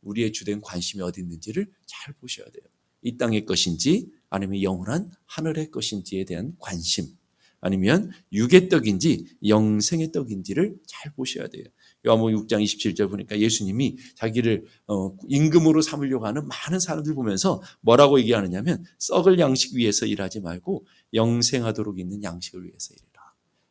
우리의 0.01 0.33
주된 0.33 0.62
관심이 0.62 1.01
어디 1.03 1.21
있는지를 1.21 1.71
잘 1.85 2.13
보셔야 2.15 2.45
돼요. 2.47 2.63
이 3.05 3.17
땅의 3.17 3.45
것인지 3.45 4.09
아니면 4.29 4.62
영원한 4.62 5.12
하늘의 5.27 5.71
것인지에 5.71 6.25
대한 6.25 6.55
관심 6.59 7.05
아니면 7.62 8.12
육의 8.33 8.69
떡인지 8.69 9.38
영생의 9.47 10.12
떡인지를 10.12 10.75
잘 10.85 11.13
보셔야 11.13 11.47
돼요. 11.47 11.63
요한복음 12.05 12.35
6장 12.45 12.63
27절 12.63 13.09
보니까 13.09 13.39
예수님이 13.39 13.97
자기를 14.15 14.65
어, 14.88 15.15
임금으로 15.27 15.81
삼으려고 15.81 16.25
하는 16.25 16.47
많은 16.47 16.79
사람들 16.79 17.15
보면서 17.15 17.62
뭐라고 17.81 18.19
얘기하느냐면 18.19 18.83
썩을 19.00 19.39
양식 19.39 19.75
위해서 19.75 20.05
일하지 20.05 20.41
말고 20.41 20.85
영생하도록 21.13 21.97
있는 21.97 22.24
양식을 22.24 22.65
위해서 22.65 22.93
일해라. 22.93 23.14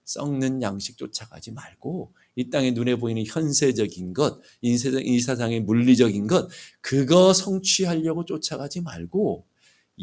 썩는 0.04 0.62
양식 0.62 0.98
쫓아가지 0.98 1.52
말고 1.52 2.12
이 2.36 2.50
땅에 2.50 2.72
눈에 2.72 2.96
보이는 2.96 3.24
현세적인 3.26 4.12
것, 4.12 4.40
세상의 4.62 5.60
물리적인 5.60 6.26
것, 6.26 6.48
그거 6.80 7.32
성취하려고 7.32 8.24
쫓아가지 8.24 8.80
말고 8.80 9.46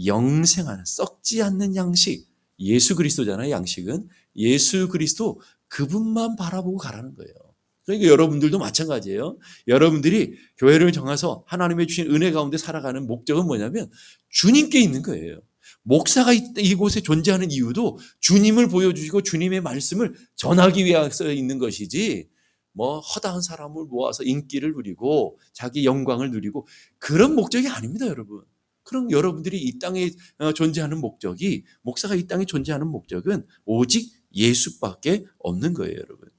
영생하는 0.05 0.83
썩지 0.85 1.41
않는 1.43 1.75
양식, 1.75 2.27
예수 2.59 2.95
그리스도잖아요. 2.95 3.51
양식은 3.51 4.07
예수 4.37 4.87
그리스도 4.87 5.41
그분만 5.67 6.35
바라보고 6.35 6.77
가라는 6.77 7.15
거예요. 7.15 7.33
그러니까 7.85 8.09
여러분들도 8.09 8.59
마찬가지예요. 8.59 9.37
여러분들이 9.67 10.35
교회를 10.57 10.91
정해서 10.91 11.43
하나님의 11.47 11.87
주신 11.87 12.11
은혜 12.11 12.31
가운데 12.31 12.57
살아가는 12.57 13.05
목적은 13.07 13.45
뭐냐면 13.45 13.89
주님께 14.29 14.79
있는 14.79 15.01
거예요. 15.01 15.41
목사가 15.83 16.31
이곳에 16.33 17.01
존재하는 17.01 17.51
이유도 17.51 17.97
주님을 18.19 18.69
보여주시고 18.69 19.23
주님의 19.23 19.61
말씀을 19.61 20.15
전하기 20.35 20.85
위해서 20.85 21.31
있는 21.31 21.57
것이지 21.57 22.29
뭐 22.73 22.99
허다한 22.99 23.41
사람을 23.41 23.85
모아서 23.85 24.23
인기를 24.23 24.73
누리고 24.73 25.39
자기 25.53 25.85
영광을 25.85 26.31
누리고 26.31 26.67
그런 26.99 27.35
목적이 27.35 27.67
아닙니다, 27.67 28.07
여러분. 28.07 28.43
그럼 28.83 29.11
여러분들이 29.11 29.61
이 29.61 29.79
땅에 29.79 30.09
어, 30.39 30.53
존재하는 30.53 30.99
목적이 30.99 31.65
목사가 31.81 32.15
이 32.15 32.27
땅에 32.27 32.45
존재하는 32.45 32.87
목적은 32.87 33.45
오직 33.65 34.11
예수밖에 34.33 35.25
없는 35.39 35.73
거예요, 35.73 35.95
여러분. 35.95 36.29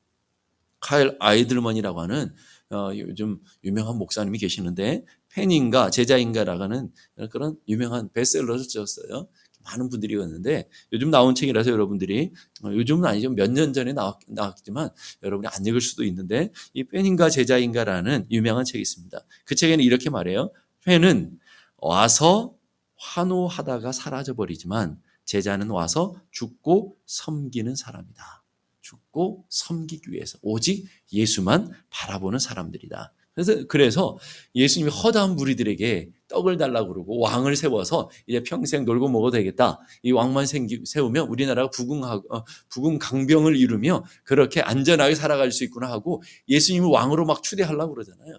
카일 0.80 1.16
아이들먼이라고 1.20 2.00
하는 2.00 2.34
어, 2.70 2.90
요즘 2.96 3.38
유명한 3.62 3.96
목사님이 3.98 4.38
계시는데 4.38 5.04
팬인가 5.34 5.90
제자인가라고 5.90 6.62
하는 6.62 6.92
그런 7.30 7.56
유명한 7.68 8.10
베스트셀러를 8.12 8.64
썼어요. 8.64 9.28
많은 9.64 9.88
분들이 9.88 10.16
왔는데 10.16 10.68
요즘 10.92 11.10
나온 11.10 11.34
책이라서 11.36 11.70
여러분들이 11.70 12.32
어, 12.64 12.72
요즘은 12.72 13.04
아니죠 13.08 13.30
몇 13.30 13.48
년 13.50 13.72
전에 13.72 13.92
나왔, 13.92 14.18
나왔지만 14.26 14.90
여러분이 15.22 15.48
안 15.48 15.64
읽을 15.64 15.80
수도 15.80 16.04
있는데 16.04 16.50
이 16.74 16.82
팬인가 16.84 17.30
제자인가라는 17.30 18.26
유명한 18.30 18.64
책이 18.64 18.80
있습니다. 18.82 19.20
그 19.44 19.54
책에는 19.54 19.84
이렇게 19.84 20.10
말해요. 20.10 20.50
팬은 20.84 21.38
와서 21.76 22.56
환호하다가 22.96 23.92
사라져 23.92 24.34
버리지만 24.34 25.00
제자는 25.24 25.70
와서 25.70 26.16
죽고 26.32 26.96
섬기는 27.06 27.74
사람이다. 27.76 28.42
죽고 28.80 29.46
섬기기 29.48 30.10
위해서 30.12 30.38
오직 30.42 30.86
예수만 31.12 31.70
바라보는 31.90 32.38
사람들이다. 32.40 33.12
그래서 33.34 33.64
그래서 33.66 34.18
예수님이 34.54 34.90
허다한 34.90 35.36
무리들에게 35.36 36.10
떡을 36.28 36.56
달라고 36.56 36.92
그러고 36.92 37.18
왕을 37.20 37.56
세워서 37.56 38.10
이제 38.26 38.42
평생 38.42 38.84
놀고 38.84 39.08
먹어도 39.08 39.36
되겠다. 39.38 39.78
이 40.02 40.12
왕만 40.12 40.46
생기, 40.46 40.82
세우면 40.84 41.28
우리나라가 41.28 41.70
부궁하고 41.70 42.36
어, 42.36 42.44
부궁 42.68 42.98
강병을 42.98 43.56
이루며 43.56 44.04
그렇게 44.24 44.60
안전하게 44.60 45.14
살아갈 45.14 45.50
수 45.50 45.64
있구나 45.64 45.90
하고 45.90 46.22
예수님을 46.48 46.88
왕으로 46.88 47.24
막 47.24 47.42
추대하려고 47.42 47.94
그러잖아요. 47.94 48.38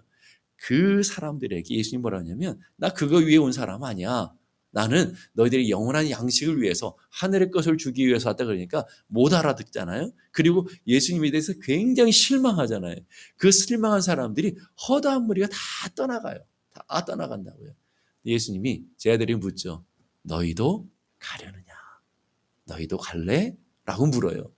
그 0.56 1.02
사람들에게 1.02 1.74
예수님 1.74 2.02
뭐라 2.02 2.20
하냐면 2.20 2.60
나 2.76 2.90
그거 2.90 3.16
위해 3.18 3.36
온 3.36 3.52
사람 3.52 3.82
아니야. 3.82 4.32
나는 4.74 5.14
너희들이 5.34 5.70
영원한 5.70 6.10
양식을 6.10 6.60
위해서 6.60 6.96
하늘의 7.10 7.52
것을 7.52 7.78
주기 7.78 8.06
위해서 8.08 8.30
왔다 8.30 8.44
그러니까 8.44 8.84
못 9.06 9.32
알아듣잖아요. 9.32 10.12
그리고 10.32 10.68
예수님에 10.88 11.30
대해서 11.30 11.52
굉장히 11.62 12.10
실망하잖아요. 12.10 12.96
그 13.36 13.52
실망한 13.52 14.02
사람들이 14.02 14.56
허다한 14.88 15.26
무리가 15.26 15.46
다 15.46 15.56
떠나가요. 15.94 16.40
다 16.72 17.04
떠나간다고요. 17.04 17.72
예수님이 18.26 18.82
제 18.96 19.12
아들이 19.12 19.36
묻죠. 19.36 19.84
너희도 20.22 20.90
가려느냐? 21.20 21.72
너희도 22.64 22.98
갈래? 22.98 23.56
라고 23.84 24.06
물어요. 24.06 24.52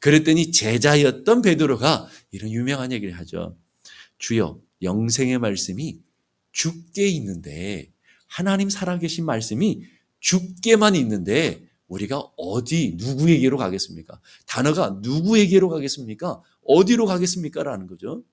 그랬더니 0.00 0.52
제자였던 0.52 1.40
베드로가 1.40 2.08
이런 2.30 2.50
유명한 2.50 2.92
얘기를 2.92 3.16
하죠. 3.18 3.56
주여, 4.18 4.60
영생의 4.82 5.38
말씀이 5.38 5.98
죽게 6.52 7.08
있는데 7.08 7.91
하나님 8.32 8.70
살아계신 8.70 9.26
말씀이 9.26 9.82
죽게만 10.20 10.94
있는데 10.96 11.68
우리가 11.86 12.18
어디 12.38 12.94
누구에게로 12.96 13.58
가겠습니까? 13.58 14.18
단어가 14.46 14.98
누구에게로 15.02 15.68
가겠습니까? 15.68 16.40
어디로 16.64 17.04
가겠습니까? 17.04 17.62
라는 17.62 17.86
거죠. 17.86 18.24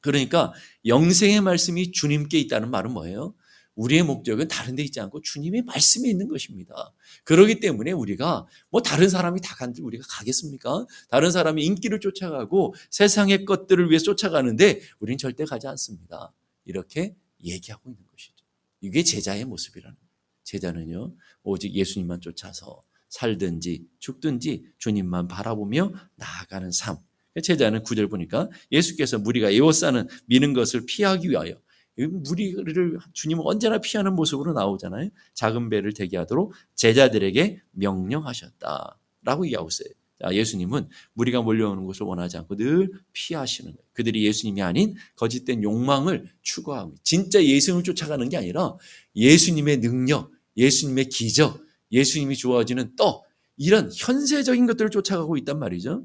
그러니까 0.00 0.52
영생의 0.84 1.40
말씀이 1.40 1.90
주님께 1.90 2.38
있다는 2.38 2.70
말은 2.70 2.92
뭐예요? 2.92 3.34
우리의 3.76 4.02
목적은 4.02 4.48
다른 4.48 4.76
데 4.76 4.82
있지 4.82 5.00
않고 5.00 5.22
주님의 5.22 5.62
말씀에 5.62 6.10
있는 6.10 6.28
것입니다. 6.28 6.92
그러기 7.24 7.60
때문에 7.60 7.92
우리가 7.92 8.46
뭐 8.68 8.82
다른 8.82 9.08
사람이 9.08 9.40
다 9.40 9.54
간들 9.54 9.82
우리가 9.82 10.04
가겠습니까? 10.06 10.84
다른 11.08 11.30
사람이 11.30 11.64
인기를 11.64 12.00
쫓아가고 12.00 12.74
세상의 12.90 13.46
것들을 13.46 13.88
위해 13.88 13.98
쫓아가는데 14.00 14.82
우리는 14.98 15.16
절대 15.16 15.46
가지 15.46 15.66
않습니다. 15.66 16.34
이렇게 16.66 17.16
얘기하고 17.42 17.88
있는 17.88 18.04
것이죠. 18.10 18.39
이게 18.80 19.02
제자의 19.02 19.44
모습이라는 19.44 19.94
거예요. 19.96 20.10
제자는요, 20.44 21.14
오직 21.42 21.74
예수님만 21.74 22.20
쫓아서 22.20 22.82
살든지 23.08 23.86
죽든지 23.98 24.72
주님만 24.78 25.28
바라보며 25.28 25.92
나아가는 26.16 26.70
삶. 26.70 26.96
제자는 27.42 27.82
구절 27.84 28.08
보니까 28.08 28.48
예수께서 28.72 29.18
무리가 29.18 29.50
에워싸는 29.50 30.08
미는 30.26 30.52
것을 30.52 30.84
피하기 30.86 31.30
위하여 31.30 31.54
무리를 31.96 32.98
주님은 33.12 33.44
언제나 33.46 33.78
피하는 33.78 34.14
모습으로 34.14 34.52
나오잖아요. 34.52 35.10
작은 35.34 35.68
배를 35.68 35.92
대기하도록 35.92 36.52
제자들에게 36.74 37.62
명령하셨다라고 37.72 39.44
있어요. 39.44 39.90
자, 40.22 40.34
예수님은 40.34 40.88
무리가 41.14 41.40
몰려오는 41.42 41.84
것을 41.86 42.04
원하지 42.04 42.36
않고 42.38 42.56
늘 42.56 42.90
피하시는 43.12 43.70
거예요. 43.72 43.84
그들이 43.92 44.24
예수님이 44.26 44.62
아닌 44.62 44.94
거짓된 45.16 45.62
욕망을 45.62 46.30
추구하고 46.42 46.94
진짜 47.02 47.42
예수님을 47.42 47.84
쫓아가는 47.84 48.28
게 48.28 48.36
아니라 48.36 48.76
예수님의 49.16 49.80
능력, 49.80 50.30
예수님의 50.56 51.08
기적, 51.08 51.64
예수님이 51.92 52.36
주어지는 52.36 52.96
떡 52.96 53.24
이런 53.56 53.90
현세적인 53.94 54.66
것들을 54.66 54.90
쫓아가고 54.90 55.36
있단 55.38 55.58
말이죠. 55.58 56.04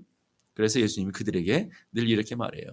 그래서 0.54 0.80
예수님이 0.80 1.12
그들에게 1.12 1.70
늘 1.94 2.10
이렇게 2.10 2.36
말해요. 2.36 2.66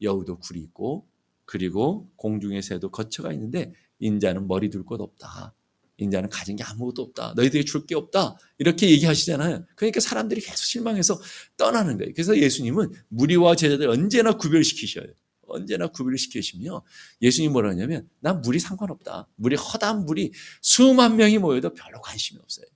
여우도 0.00 0.38
굴이 0.38 0.60
있고 0.60 1.06
그리고 1.44 2.08
공중의 2.16 2.62
새도 2.62 2.90
거처가 2.90 3.32
있는데 3.32 3.72
인자는 3.98 4.46
머리 4.46 4.70
둘 4.70 4.84
곳 4.84 5.00
없다. 5.00 5.54
인자는 5.98 6.28
가진 6.28 6.56
게 6.56 6.64
아무것도 6.64 7.02
없다. 7.02 7.34
너희들이 7.36 7.64
줄 7.64 7.86
게 7.86 7.94
없다. 7.94 8.36
이렇게 8.58 8.90
얘기하시잖아요. 8.90 9.64
그러니까 9.76 10.00
사람들이 10.00 10.40
계속 10.40 10.64
실망해서 10.64 11.20
떠나는 11.56 11.98
거예요. 11.98 12.12
그래서 12.14 12.36
예수님은 12.36 12.90
무리와 13.08 13.54
제자들 13.56 13.88
언제나 13.88 14.32
구별시키셔요. 14.36 15.06
언제나 15.46 15.86
구별시키시며 15.88 16.82
예수님 17.22 17.52
뭐라 17.52 17.70
하냐면 17.70 18.08
난 18.20 18.40
물이 18.40 18.58
상관없다. 18.58 19.28
물이 19.36 19.56
허다한 19.56 20.04
물이 20.06 20.32
수만 20.62 21.16
명이 21.16 21.38
모여도 21.38 21.74
별로 21.74 22.00
관심이 22.00 22.40
없어요. 22.42 22.66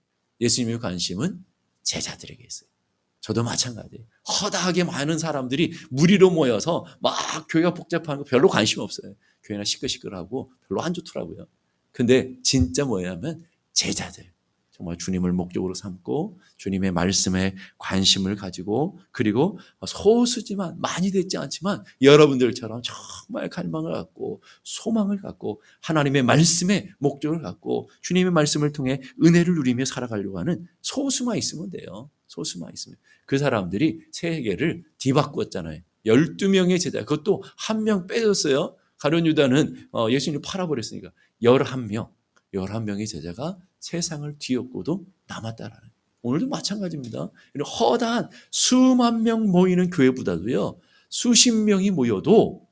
예수님의 0.41 0.79
관심은 0.79 1.45
제자들에게 1.83 2.45
있어요. 2.47 2.69
저도 3.21 3.43
마찬가지예요. 3.43 4.05
허다하게 4.43 4.85
많은 4.85 5.19
사람들이 5.19 5.73
무리로 5.91 6.31
모여서 6.31 6.85
막 7.01 7.17
교회가 7.49 7.75
복잡한 7.75 8.19
거 8.19 8.25
별로 8.25 8.49
관심 8.49 8.81
없어요. 8.81 9.15
교회나 9.43 9.65
시끌시끌하고 9.65 10.53
별로 10.69 10.83
안 10.83 10.95
좋더라고요. 10.95 11.47
근데 11.93 12.35
진짜 12.43 12.85
뭐냐면 12.85 13.45
제자들. 13.73 14.25
정말 14.71 14.97
주님을 14.97 15.33
목적으로 15.33 15.75
삼고 15.75 16.39
주님의 16.57 16.93
말씀에 16.93 17.57
관심을 17.79 18.37
가지고 18.37 19.01
그리고 19.11 19.59
소수지만 19.85 20.81
많이 20.81 21.11
됐지 21.11 21.37
않지만 21.37 21.83
여러분들처럼 22.01 22.83
정말 22.85 23.49
갈망을 23.49 23.93
갖고 23.93 24.41
소망을 24.63 25.21
갖고 25.21 25.61
하나님의 25.83 26.23
말씀에 26.23 26.91
목적을 27.01 27.43
갖고 27.43 27.91
주님의 28.03 28.31
말씀을 28.31 28.71
통해 28.73 29.01
은혜를 29.21 29.55
누리며 29.57 29.85
살아가려고 29.85 30.39
하는 30.39 30.69
소수만 30.81 31.37
있으면 31.39 31.71
돼요. 31.71 32.09
소수만 32.29 32.71
있으면. 32.73 32.97
그 33.27 33.37
사람들이 33.37 34.03
세계를 34.13 34.85
뒤바꾸었잖아요. 34.99 35.81
12명의 36.07 36.81
제자, 36.81 37.01
그것도 37.01 37.43
한 37.57 37.83
명 37.83 38.07
빼줬어요. 38.07 38.77
가룟 38.99 39.27
유다는 39.27 39.89
어, 39.93 40.09
예수님을 40.11 40.43
팔아버렸으니까 40.45 41.11
11명, 41.43 42.11
11명의 42.55 43.07
제자가 43.07 43.59
세상을 43.81 44.37
뒤엎고도 44.39 45.07
남았다라는. 45.27 45.89
오늘도 46.23 46.49
마찬가지입니다. 46.49 47.31
허다한 47.81 48.29
수만 48.51 49.23
명 49.23 49.51
모이는 49.51 49.91
교회보다도요, 49.91 50.79
수십 51.09 51.53
명이 51.53 51.93
모여도 51.93 52.68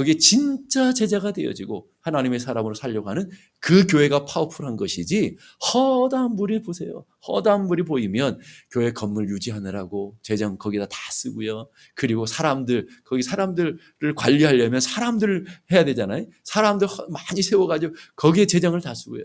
그게 0.00 0.16
진짜 0.16 0.94
제자가 0.94 1.32
되어지고 1.32 1.86
하나님의 2.00 2.40
사람으로 2.40 2.72
살려고 2.72 3.10
하는 3.10 3.28
그 3.58 3.86
교회가 3.86 4.24
파워풀한 4.24 4.76
것이지 4.76 5.36
허다한 5.74 6.36
물이 6.36 6.62
보세요. 6.62 7.04
허다한 7.28 7.66
물이 7.66 7.82
보이면 7.82 8.40
교회 8.70 8.92
건물 8.92 9.28
유지하느라고 9.28 10.16
재정 10.22 10.56
거기다 10.56 10.86
다 10.86 10.96
쓰고요. 11.12 11.68
그리고 11.94 12.24
사람들 12.24 12.88
거기 13.04 13.22
사람들을 13.22 13.78
관리하려면 14.16 14.80
사람들을 14.80 15.44
해야 15.70 15.84
되잖아요. 15.84 16.24
사람들 16.44 16.88
많이 17.10 17.42
세워가지고 17.42 17.94
거기에 18.16 18.46
재정을 18.46 18.80
다 18.80 18.94
쓰고요. 18.94 19.24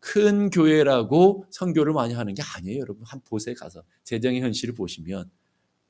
큰 0.00 0.50
교회라고 0.50 1.44
선교를 1.52 1.92
많이 1.92 2.14
하는 2.14 2.34
게 2.34 2.42
아니에요. 2.42 2.80
여러분 2.80 3.04
한 3.06 3.20
곳에 3.20 3.54
가서 3.54 3.84
재정의 4.02 4.40
현실을 4.40 4.74
보시면 4.74 5.30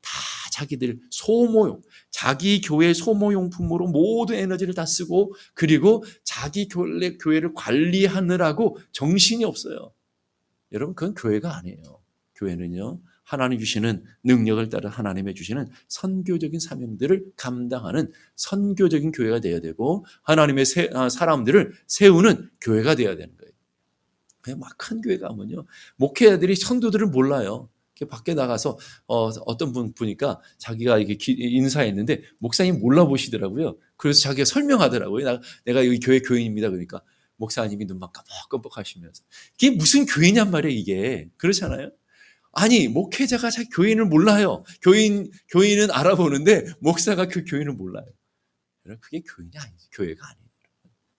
다 0.02 0.10
자기들 0.56 0.98
소모용, 1.10 1.82
자기 2.10 2.62
교회 2.62 2.94
소모용품으로 2.94 3.88
모든 3.88 4.36
에너지를 4.36 4.72
다 4.72 4.86
쓰고 4.86 5.34
그리고 5.52 6.02
자기 6.24 6.66
교회, 6.68 7.16
교회를 7.18 7.52
관리하느라고 7.54 8.78
정신이 8.92 9.44
없어요. 9.44 9.92
여러분, 10.72 10.94
그건 10.94 11.14
교회가 11.14 11.58
아니에요. 11.58 12.00
교회는요, 12.36 13.00
하나님 13.22 13.58
주시는 13.58 14.04
능력을 14.24 14.68
따라 14.70 14.88
하나님의 14.88 15.34
주시는 15.34 15.68
선교적인 15.88 16.58
사명들을 16.58 17.32
감당하는 17.36 18.10
선교적인 18.36 19.12
교회가 19.12 19.40
되어야 19.40 19.60
되고 19.60 20.06
하나님의 20.22 20.64
세, 20.64 20.90
아, 20.94 21.08
사람들을 21.10 21.74
세우는 21.86 22.50
교회가 22.62 22.94
되어야 22.94 23.16
되는 23.16 23.36
거예요. 23.36 23.52
그냥 24.40 24.60
막큰 24.60 25.02
교회 25.02 25.18
가면요. 25.18 25.66
목회자들이 25.96 26.56
선도들을 26.56 27.08
몰라요. 27.08 27.68
밖에 28.04 28.34
나가서 28.34 28.78
어, 29.06 29.28
어떤 29.46 29.72
분 29.72 29.92
보니까 29.94 30.40
자기가 30.58 30.98
이게 30.98 31.16
인사했는데 31.28 32.22
목사님 32.38 32.80
몰라보시더라고요. 32.80 33.78
그래서 33.96 34.20
자기가 34.20 34.44
설명하더라고요. 34.44 35.24
나, 35.24 35.40
내가 35.64 35.86
여기 35.86 35.98
교회 35.98 36.20
교인입니다. 36.20 36.68
그러니까 36.68 37.00
목사님이 37.36 37.84
눈만 37.86 38.10
깜빡깜빡 38.12 38.76
하시면서 38.76 39.22
이게 39.54 39.70
무슨 39.70 40.06
교인냔 40.06 40.50
말이에요. 40.50 40.78
이게 40.78 41.28
그렇잖아요. 41.36 41.90
아니 42.52 42.88
목회자가 42.88 43.50
자기 43.50 43.68
교인을 43.68 44.06
몰라요. 44.06 44.64
교인 44.82 45.30
교인은 45.50 45.90
알아보는데 45.90 46.64
목사가 46.80 47.28
그 47.28 47.44
교인을 47.44 47.74
몰라요. 47.74 48.06
그게 49.00 49.20
교인이 49.20 49.52
아니죠. 49.58 49.88
교회가 49.92 50.26
아니에요. 50.26 50.45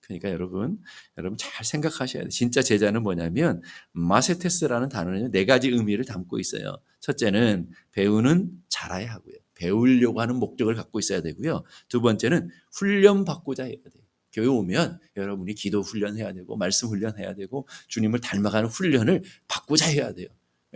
그러니까 0.07 0.29
여러분, 0.31 0.79
여러분 1.17 1.37
잘 1.37 1.65
생각하셔야 1.65 2.23
돼요. 2.23 2.29
진짜 2.29 2.61
제자는 2.61 3.03
뭐냐면 3.03 3.61
마세테스라는 3.91 4.89
단어는 4.89 5.31
네 5.31 5.45
가지 5.45 5.67
의미를 5.67 6.05
담고 6.05 6.39
있어요. 6.39 6.77
첫째는 7.01 7.69
배우는 7.91 8.49
잘해야 8.69 9.13
하고요. 9.13 9.35
배우려고 9.53 10.21
하는 10.21 10.37
목적을 10.37 10.75
갖고 10.75 10.99
있어야 10.99 11.21
되고요. 11.21 11.63
두 11.89 12.01
번째는 12.01 12.49
훈련 12.71 13.25
받고자 13.25 13.63
해야 13.63 13.73
돼요. 13.73 14.03
교회 14.31 14.45
오면 14.47 14.99
여러분이 15.15 15.55
기도 15.55 15.81
훈련해야 15.81 16.31
되고 16.33 16.55
말씀 16.55 16.87
훈련해야 16.89 17.33
되고 17.33 17.67
주님을 17.87 18.21
닮아가는 18.21 18.69
훈련을 18.69 19.23
받고자 19.47 19.87
해야 19.87 20.13
돼요. 20.13 20.27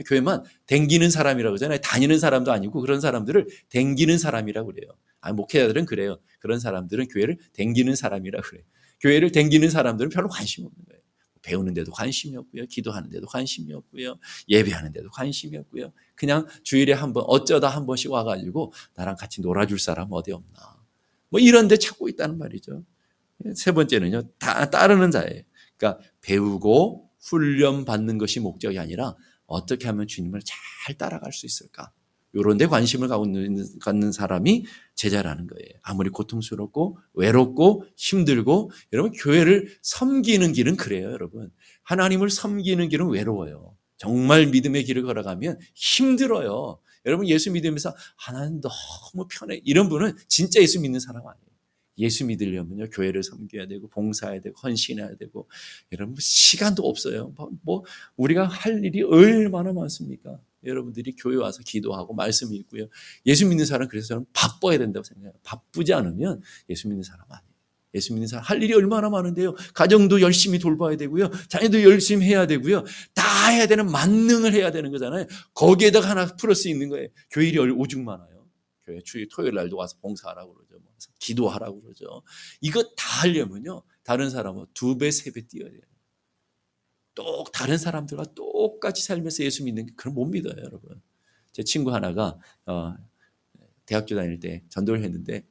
교회만 0.05 0.43
댕기는 0.65 1.09
사람이라고 1.09 1.53
하잖아요. 1.55 1.79
다니는 1.79 2.17
사람도 2.19 2.51
아니고 2.51 2.81
그런 2.81 2.99
사람들을 2.99 3.47
댕기는 3.69 4.17
사람이라고 4.17 4.73
그래요. 4.73 4.91
아, 5.19 5.31
목회자들은 5.33 5.85
그래요. 5.85 6.17
그런 6.39 6.59
사람들은 6.59 7.07
교회를 7.09 7.37
댕기는 7.53 7.95
사람이라고 7.95 8.43
그래요. 8.43 8.63
교회를 9.01 9.31
댕기는 9.31 9.69
사람들은 9.69 10.09
별로 10.09 10.29
관심이 10.29 10.65
없는 10.65 10.85
거예요. 10.85 11.01
배우는 11.41 11.73
데도 11.73 11.91
관심이 11.91 12.37
없고요. 12.37 12.67
기도하는 12.67 13.09
데도 13.09 13.25
관심이 13.27 13.73
없고요. 13.73 14.17
예배하는 14.47 14.93
데도 14.93 15.09
관심이 15.09 15.57
없고요. 15.57 15.91
그냥 16.15 16.47
주일에 16.63 16.93
한 16.93 17.13
번, 17.13 17.23
어쩌다 17.27 17.67
한 17.67 17.85
번씩 17.85 18.11
와가지고 18.11 18.73
나랑 18.95 19.15
같이 19.15 19.41
놀아줄 19.41 19.79
사람 19.79 20.07
어디 20.11 20.31
없나. 20.31 20.79
뭐 21.29 21.39
이런 21.39 21.67
데 21.67 21.77
찾고 21.77 22.09
있다는 22.09 22.37
말이죠. 22.37 22.83
세 23.55 23.71
번째는요, 23.71 24.23
다 24.37 24.69
따르는 24.69 25.09
자예요. 25.09 25.41
그러니까 25.77 26.03
배우고 26.21 27.09
훈련 27.21 27.85
받는 27.85 28.19
것이 28.19 28.39
목적이 28.39 28.77
아니라 28.77 29.15
어떻게 29.47 29.87
하면 29.87 30.07
주님을 30.07 30.41
잘 30.45 30.95
따라갈 30.95 31.33
수 31.33 31.45
있을까? 31.45 31.91
요런 32.35 32.57
데 32.57 32.65
관심을 32.65 33.09
갖는 33.79 34.11
사람이 34.11 34.65
제자라는 34.95 35.47
거예요. 35.47 35.69
아무리 35.81 36.09
고통스럽고 36.09 36.97
외롭고 37.13 37.85
힘들고 37.97 38.71
여러분 38.93 39.11
교회를 39.11 39.69
섬기는 39.81 40.53
길은 40.53 40.77
그래요, 40.77 41.11
여러분. 41.11 41.51
하나님을 41.83 42.29
섬기는 42.29 42.87
길은 42.89 43.09
외로워요. 43.09 43.75
정말 43.97 44.47
믿음의 44.47 44.85
길을 44.85 45.03
걸어가면 45.03 45.59
힘들어요. 45.75 46.79
여러분 47.05 47.27
예수 47.27 47.51
믿으면서 47.51 47.93
하나님 48.15 48.61
너무 48.61 49.27
편해. 49.29 49.61
이런 49.63 49.89
분은 49.89 50.15
진짜 50.27 50.61
예수 50.61 50.79
믿는 50.79 50.99
사람 50.99 51.21
아니에요. 51.27 51.51
예수 51.97 52.25
믿으려면요 52.25 52.89
교회를 52.89 53.21
섬겨야 53.21 53.67
되고 53.67 53.87
봉사해야 53.89 54.41
되고 54.41 54.57
헌신해야 54.57 55.15
되고 55.17 55.47
여러분 55.91 56.15
시간도 56.19 56.83
없어요. 56.83 57.33
뭐, 57.35 57.51
뭐 57.63 57.83
우리가 58.15 58.47
할 58.47 58.83
일이 58.83 59.03
얼마나 59.03 59.73
많습니까? 59.73 60.39
여러분들이 60.65 61.15
교회 61.15 61.35
와서 61.37 61.61
기도하고 61.65 62.13
말씀 62.13 62.53
읽고요. 62.53 62.87
예수 63.25 63.47
믿는 63.47 63.65
사람 63.65 63.87
그래서 63.87 64.07
저는 64.09 64.25
바빠야 64.33 64.77
된다고 64.77 65.03
생각해요. 65.03 65.33
바쁘지 65.43 65.93
않으면 65.93 66.41
예수 66.69 66.87
믿는 66.87 67.03
사람 67.03 67.25
아니에요. 67.29 67.51
예수 67.93 68.13
믿는 68.13 68.27
사람 68.27 68.43
할 68.45 68.61
일이 68.63 68.73
얼마나 68.73 69.09
많은데요. 69.09 69.55
가정도 69.73 70.21
열심히 70.21 70.59
돌봐야 70.59 70.95
되고요. 70.97 71.29
자녀도 71.49 71.83
열심히 71.83 72.25
해야 72.25 72.47
되고요. 72.47 72.85
다 73.13 73.47
해야 73.49 73.67
되는 73.67 73.91
만능을 73.91 74.53
해야 74.53 74.71
되는 74.71 74.91
거잖아요. 74.91 75.25
거기에다가 75.53 76.09
하나 76.09 76.25
플러스 76.35 76.67
있는 76.67 76.89
거예요. 76.89 77.07
교일이 77.31 77.57
오죽 77.59 78.01
많아요. 78.01 78.47
교회 78.85 79.01
주일 79.03 79.27
토요일 79.29 79.55
날도 79.55 79.75
와서 79.75 79.97
봉사하라고 80.01 80.53
그러죠. 80.53 80.79
뭐 80.81 80.91
기도하라고 81.19 81.81
그러죠. 81.81 82.23
이거 82.61 82.81
다 82.95 83.21
하려면요. 83.23 83.83
다른 84.03 84.29
사람은 84.29 84.67
두 84.73 84.97
배, 84.97 85.11
세 85.11 85.31
배 85.31 85.45
뛰어야 85.47 85.69
돼요. 85.69 85.81
또 87.21 87.43
다른 87.53 87.77
사람들과 87.77 88.25
똑같이 88.35 89.03
살면서 89.03 89.43
예수 89.43 89.63
믿는 89.63 89.85
게 89.87 89.93
그럼 89.95 90.15
못 90.15 90.25
믿어요, 90.25 90.55
여러분. 90.57 91.01
제 91.51 91.63
친구 91.63 91.93
하나가 91.93 92.37
어, 92.65 92.95
대학교 93.85 94.15
다닐 94.15 94.39
때 94.39 94.63
전도를 94.69 95.03
했는데 95.03 95.45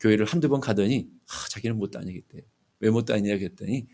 교회를 0.00 0.26
한두 0.26 0.48
번 0.48 0.60
가더니 0.60 1.08
아, 1.28 1.48
자기는 1.50 1.76
못 1.76 1.90
다니겠대. 1.90 2.42
왜 2.80 2.90
못 2.90 3.06
다니냐 3.06 3.38
그랬더니 3.38 3.86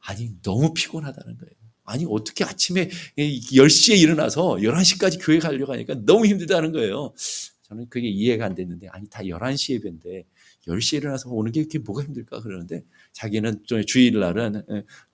아니 0.00 0.30
너무 0.42 0.74
피곤하다는 0.74 1.38
거예요. 1.38 1.54
아니 1.84 2.04
어떻게 2.08 2.44
아침에 2.44 2.90
10시에 3.16 3.98
일어나서 3.98 4.56
11시까지 4.56 5.18
교회 5.24 5.38
가려고 5.38 5.72
하니까 5.72 5.94
너무 6.04 6.26
힘들다는 6.26 6.72
거예요. 6.72 7.14
저는 7.62 7.88
그게 7.88 8.08
이해가 8.08 8.44
안 8.46 8.54
됐는데 8.54 8.88
아니 8.88 9.08
다 9.08 9.22
11시 9.22 9.74
예배인데 9.74 10.24
10시에 10.66 10.98
일어나서 10.98 11.30
오는 11.30 11.52
게 11.52 11.60
이렇게 11.60 11.78
뭐가 11.78 12.02
힘들까 12.02 12.40
그러는데 12.40 12.84
자기는 13.12 13.64
주일날은 13.86 14.62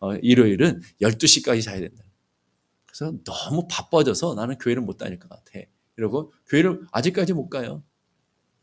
어, 0.00 0.14
일요일은 0.16 0.80
12시까지 1.00 1.62
자야 1.62 1.80
된다. 1.80 2.04
그래서 2.86 3.12
너무 3.24 3.66
바빠져서 3.68 4.34
나는 4.34 4.58
교회를 4.58 4.82
못 4.82 4.96
다닐 4.96 5.18
것 5.18 5.28
같아. 5.28 5.60
이러고 5.96 6.32
교회를 6.48 6.82
아직까지 6.92 7.32
못 7.32 7.48
가요. 7.48 7.82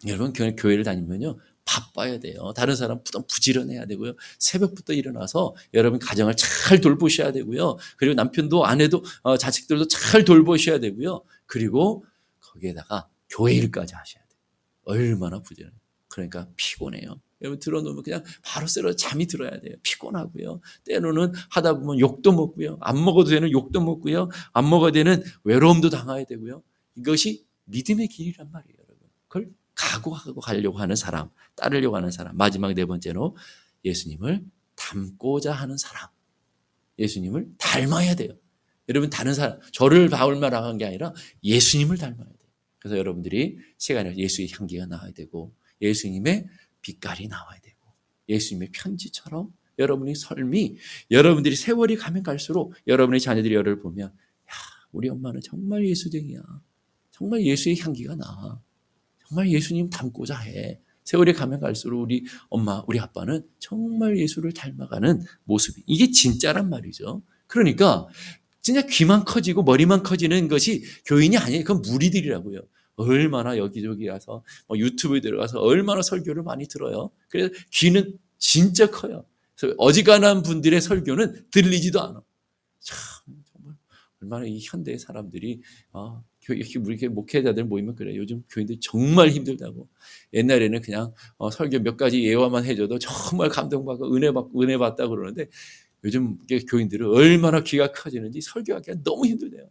여러분 0.05 0.33
교회를 0.33 0.83
다니면요 0.83 1.37
바빠야 1.65 2.19
돼요. 2.19 2.53
다른 2.55 2.75
사람 2.75 3.03
부담 3.03 3.23
부지런해야 3.27 3.85
되고요. 3.85 4.13
새벽부터 4.39 4.93
일어나서 4.93 5.55
여러분 5.73 5.99
가정을 5.99 6.35
잘 6.35 6.79
돌보셔야 6.79 7.31
되고요. 7.33 7.77
그리고 7.97 8.15
남편도 8.15 8.65
아내도 8.65 9.03
어, 9.23 9.37
자식들도 9.37 9.87
잘 9.87 10.23
돌보셔야 10.23 10.79
되고요. 10.79 11.23
그리고 11.45 12.05
거기에다가 12.39 13.09
교회 13.29 13.53
일까지 13.53 13.95
하셔야 13.95 14.23
돼요. 14.23 14.39
얼마나 14.83 15.41
부지런해. 15.41 15.75
그러니까 16.17 16.47
피곤해요. 16.55 17.21
여러분 17.41 17.59
들어놓으면 17.59 18.01
그냥 18.01 18.23
바로 18.41 18.65
쓰러 18.65 18.95
잠이 18.95 19.27
들어야 19.27 19.51
돼요. 19.59 19.75
피곤하고요. 19.83 20.61
때로는 20.85 21.31
하다 21.51 21.77
보면 21.77 21.99
욕도 21.99 22.31
먹고요. 22.31 22.79
안 22.81 23.03
먹어도 23.05 23.29
되는 23.29 23.51
욕도 23.51 23.79
먹고요. 23.81 24.29
안 24.53 24.67
먹어야 24.67 24.91
되는 24.91 25.23
외로움도 25.43 25.91
당해야 25.91 26.25
되고요. 26.25 26.63
이것이 26.95 27.45
믿음의 27.65 28.07
길이란 28.07 28.51
말이에요, 28.51 28.77
여러분. 28.79 29.07
그걸 29.27 29.51
각오하고 29.75 30.41
가려고 30.41 30.79
하는 30.79 30.95
사람, 30.95 31.29
따르려고 31.55 31.95
하는 31.95 32.09
사람. 32.09 32.35
마지막 32.35 32.73
네 32.73 32.85
번째로 32.85 33.37
예수님을 33.85 34.43
닮고자 34.75 35.53
하는 35.53 35.77
사람. 35.77 36.07
예수님을 36.97 37.49
닮아야 37.59 38.15
돼요. 38.15 38.31
여러분 38.89 39.11
다른 39.11 39.35
사람, 39.35 39.59
저를 39.71 40.09
바울만 40.09 40.51
한게 40.55 40.85
아니라 40.85 41.13
예수님을 41.43 41.99
닮아야 41.99 42.25
돼요. 42.25 42.37
그래서 42.79 42.97
여러분들이 42.97 43.59
시간에 43.77 44.15
예수의 44.15 44.49
향기가 44.51 44.87
나와야 44.87 45.11
되고 45.11 45.53
예수님의 45.81 46.47
빛깔이 46.81 47.27
나와야 47.27 47.59
되고 47.59 47.77
예수님의 48.29 48.69
편지처럼 48.71 49.51
여러분의 49.79 50.15
삶이 50.15 50.77
여러분들이 51.11 51.55
세월이 51.55 51.97
가면 51.97 52.23
갈수록 52.23 52.73
여러분의 52.87 53.19
자녀들이 53.19 53.53
여를 53.53 53.79
보면 53.79 54.07
야 54.09 54.13
우리 54.91 55.09
엄마는 55.09 55.41
정말 55.41 55.85
예수쟁이야. 55.85 56.41
정말 57.11 57.43
예수의 57.43 57.79
향기가 57.79 58.15
나. 58.15 58.61
정말 59.27 59.49
예수님 59.49 59.89
닮고자 59.89 60.37
해. 60.39 60.79
세월이 61.03 61.33
가면 61.33 61.59
갈수록 61.59 62.01
우리 62.01 62.25
엄마, 62.49 62.83
우리 62.87 62.99
아빠는 62.99 63.47
정말 63.59 64.17
예수를 64.17 64.51
닮아가는 64.53 65.21
모습이 65.45 65.83
이게 65.85 66.11
진짜란 66.11 66.69
말이죠. 66.69 67.23
그러니까 67.47 68.07
진짜 68.61 68.81
귀만 68.81 69.23
커지고 69.23 69.63
머리만 69.63 70.03
커지는 70.03 70.49
것이 70.49 70.83
교인이 71.05 71.37
아니에요. 71.37 71.63
그건 71.63 71.81
무리들이라고요. 71.81 72.59
얼마나 72.97 73.57
여기저기 73.57 74.05
가서 74.07 74.43
뭐 74.67 74.77
유튜브에 74.77 75.21
들어가서 75.21 75.59
얼마나 75.61 76.01
설교를 76.01 76.43
많이 76.43 76.67
들어요. 76.67 77.11
그래서 77.29 77.53
귀는 77.71 78.17
진짜 78.37 78.89
커요. 78.91 79.25
그래서 79.57 79.75
어지간한 79.77 80.43
분들의 80.43 80.81
설교는 80.81 81.45
들리지도 81.51 82.01
않아. 82.01 82.21
참 82.79 82.97
정말 83.51 83.75
얼마나 84.21 84.45
이 84.45 84.59
현대의 84.61 84.99
사람들이 84.99 85.61
아, 85.93 86.21
이렇게 86.49 86.79
우리 86.79 87.07
목회자들 87.07 87.65
모이면 87.65 87.95
그래. 87.95 88.15
요즘 88.15 88.43
교인들 88.49 88.77
정말 88.81 89.29
힘들다고. 89.29 89.87
옛날에는 90.33 90.81
그냥 90.81 91.13
어, 91.37 91.51
설교 91.51 91.79
몇 91.79 91.97
가지 91.97 92.23
예화만 92.23 92.65
해줘도 92.65 92.97
정말 92.99 93.49
감동받고 93.49 94.15
은혜 94.15 94.31
받고 94.31 94.61
은혜 94.61 94.77
받다 94.77 95.07
그러는데 95.07 95.47
요즘 96.03 96.37
교인들은 96.69 97.07
얼마나 97.07 97.63
귀가 97.63 97.91
커지는지 97.91 98.41
설교하기가 98.41 99.03
너무 99.03 99.25
힘들대요. 99.25 99.69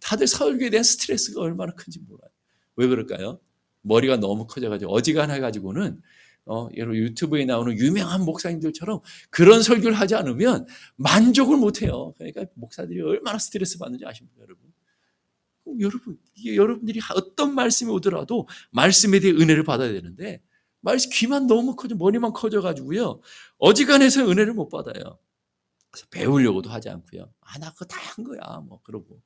다들 0.00 0.26
설교에 0.26 0.70
대한 0.70 0.84
스트레스가 0.84 1.40
얼마나 1.40 1.72
큰지 1.72 2.00
몰라요. 2.00 2.30
왜 2.76 2.86
그럴까요? 2.86 3.40
머리가 3.82 4.16
너무 4.18 4.46
커져가지고 4.46 4.92
어지간해 4.92 5.40
가지고는 5.40 6.00
어, 6.46 6.68
여러분 6.76 6.96
유튜브에 6.98 7.44
나오는 7.44 7.76
유명한 7.76 8.24
목사님들처럼 8.24 9.00
그런 9.30 9.62
설교를 9.62 9.94
하지 9.94 10.14
않으면 10.14 10.66
만족을 10.96 11.56
못 11.56 11.82
해요. 11.82 12.14
그러니까 12.18 12.46
목사들이 12.54 13.00
얼마나 13.02 13.38
스트레스 13.38 13.78
받는지 13.78 14.04
아십니까, 14.06 14.40
여러분? 14.42 14.72
어, 15.66 15.72
여러분, 15.80 16.18
여러분들이 16.44 17.00
어떤 17.14 17.54
말씀이 17.54 17.90
오더라도 17.90 18.46
말씀에 18.70 19.20
대해 19.20 19.32
은혜를 19.34 19.64
받아야 19.64 19.92
되는데 19.92 20.40
말씀 20.80 21.10
귀만 21.12 21.46
너무 21.48 21.74
커져 21.74 21.96
머리만 21.96 22.32
커져 22.32 22.60
가지고요 22.60 23.20
어지간해서 23.58 24.28
은혜를 24.30 24.54
못 24.54 24.68
받아요. 24.68 25.18
그래서 25.90 26.06
배우려고도 26.10 26.70
하지 26.70 26.88
않고요. 26.90 27.32
아, 27.40 27.58
나 27.58 27.72
그거 27.72 27.84
다 27.86 27.98
한 28.16 28.24
거야. 28.24 28.60
뭐 28.68 28.80
그러고 28.82 29.20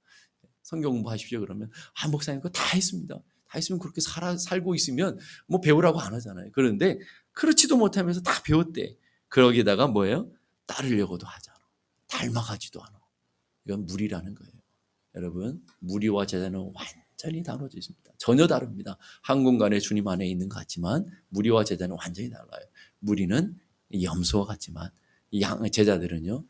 성경 0.63 0.93
공부하십시오 0.93 1.41
그러면 1.41 1.71
아 2.03 2.09
목사님 2.09 2.41
그거 2.41 2.51
다 2.53 2.65
했습니다. 2.75 3.19
다 3.51 3.59
했으면 3.59 3.81
그렇게 3.81 4.01
살아, 4.01 4.37
살고 4.37 4.77
있으면 4.77 5.19
뭐 5.47 5.61
배우라고 5.61 6.01
안 6.01 6.15
하잖아요. 6.15 6.51
그런데 6.53 7.01
그렇지도 7.33 7.77
못하면서 7.77 8.21
다 8.21 8.43
배웠대. 8.45 8.97
그러기다가 9.29 9.89
뭐예요? 9.89 10.31
따르려고도 10.67 11.27
하잖아. 11.27 11.59
닮아가지도 12.07 12.81
않아. 12.81 13.01
이건 13.67 13.87
무리라는 13.87 14.35
거예요. 14.35 14.53
여러분, 15.17 15.65
무리와 15.81 16.27
제자는 16.27 16.73
완전히 16.75 17.43
다르져 17.43 17.77
있습니다. 17.79 18.13
전혀 18.19 18.47
다릅니다. 18.47 18.97
한 19.23 19.43
공간에 19.43 19.81
주님 19.81 20.07
안에 20.07 20.29
있는 20.29 20.49
것 20.49 20.59
같지만 20.61 21.07
무리와 21.31 21.65
제자는 21.65 21.97
완전히 21.99 22.31
달라요. 22.31 22.65
무리는 23.01 23.59
염소와 24.01 24.47
같지만 24.47 24.91
양, 25.41 25.69
제자들은요, 25.69 26.45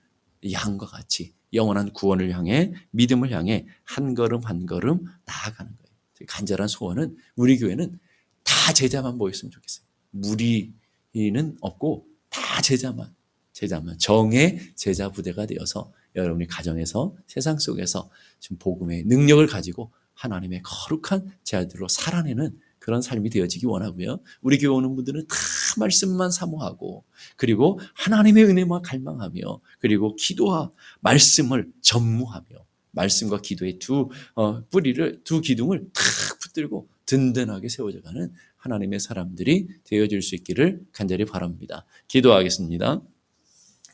양과 0.53 0.87
같이 0.87 1.35
영원한 1.55 1.93
구원을 1.93 2.31
향해 2.33 2.75
믿음을 2.91 3.31
향해 3.33 3.67
한 3.85 4.15
걸음 4.15 4.41
한 4.45 4.67
걸음 4.67 5.05
나아가는 5.25 5.73
거예요. 5.77 5.90
간절한 6.27 6.69
소원은 6.69 7.17
우리 7.37 7.59
교회는 7.59 7.99
다 8.45 8.73
제자만 8.73 9.17
모였으면 9.19 9.51
좋겠어요. 9.51 9.85
무리는 10.11 11.57
없고 11.61 12.07
다 12.29 12.61
제자만 12.63 13.15
제자만 13.53 13.99
정의 13.99 14.59
제자 14.75 15.11
부대가 15.11 15.47
되어서 15.47 15.93
여러분이 16.17 16.47
가정에서 16.47 17.15
세상 17.27 17.59
속에서 17.59 18.11
지금 18.39 18.59
복음의 18.59 19.05
능력을 19.05 19.47
가지고 19.47 19.93
하나님의 20.15 20.63
거룩한 20.63 21.33
제자들로 21.45 21.89
살아내는 21.89 22.59
그런 22.79 23.03
삶이 23.03 23.31
되어지기 23.31 23.67
원하고요. 23.67 24.21
우리 24.41 24.59
교회 24.59 24.71
오는 24.71 24.95
분들은 24.97 25.27
다 25.29 25.37
말씀만 25.79 26.31
사모하고 26.31 27.05
그리고 27.37 27.79
하나님의 27.95 28.45
은혜만 28.45 28.83
갈망하며 28.83 29.61
그리고 29.79 30.17
기도와 30.17 30.73
말씀을 31.01 31.71
전무하며 31.83 32.47
말씀과 32.93 33.41
기도의 33.41 33.79
두 33.79 34.09
어, 34.35 34.65
뿌리를 34.69 35.21
두 35.25 35.41
기둥을 35.41 35.91
탁 35.93 36.39
붙들고 36.41 36.89
든든하게 37.07 37.69
세워져가는 37.69 38.33
하나님의 38.57 39.01
사람들이 39.01 39.69
되어질 39.85 40.23
수 40.23 40.35
있기를 40.37 40.83
간절히 40.93 41.25
바랍니다. 41.25 41.85
기도하겠습니다. 42.09 43.03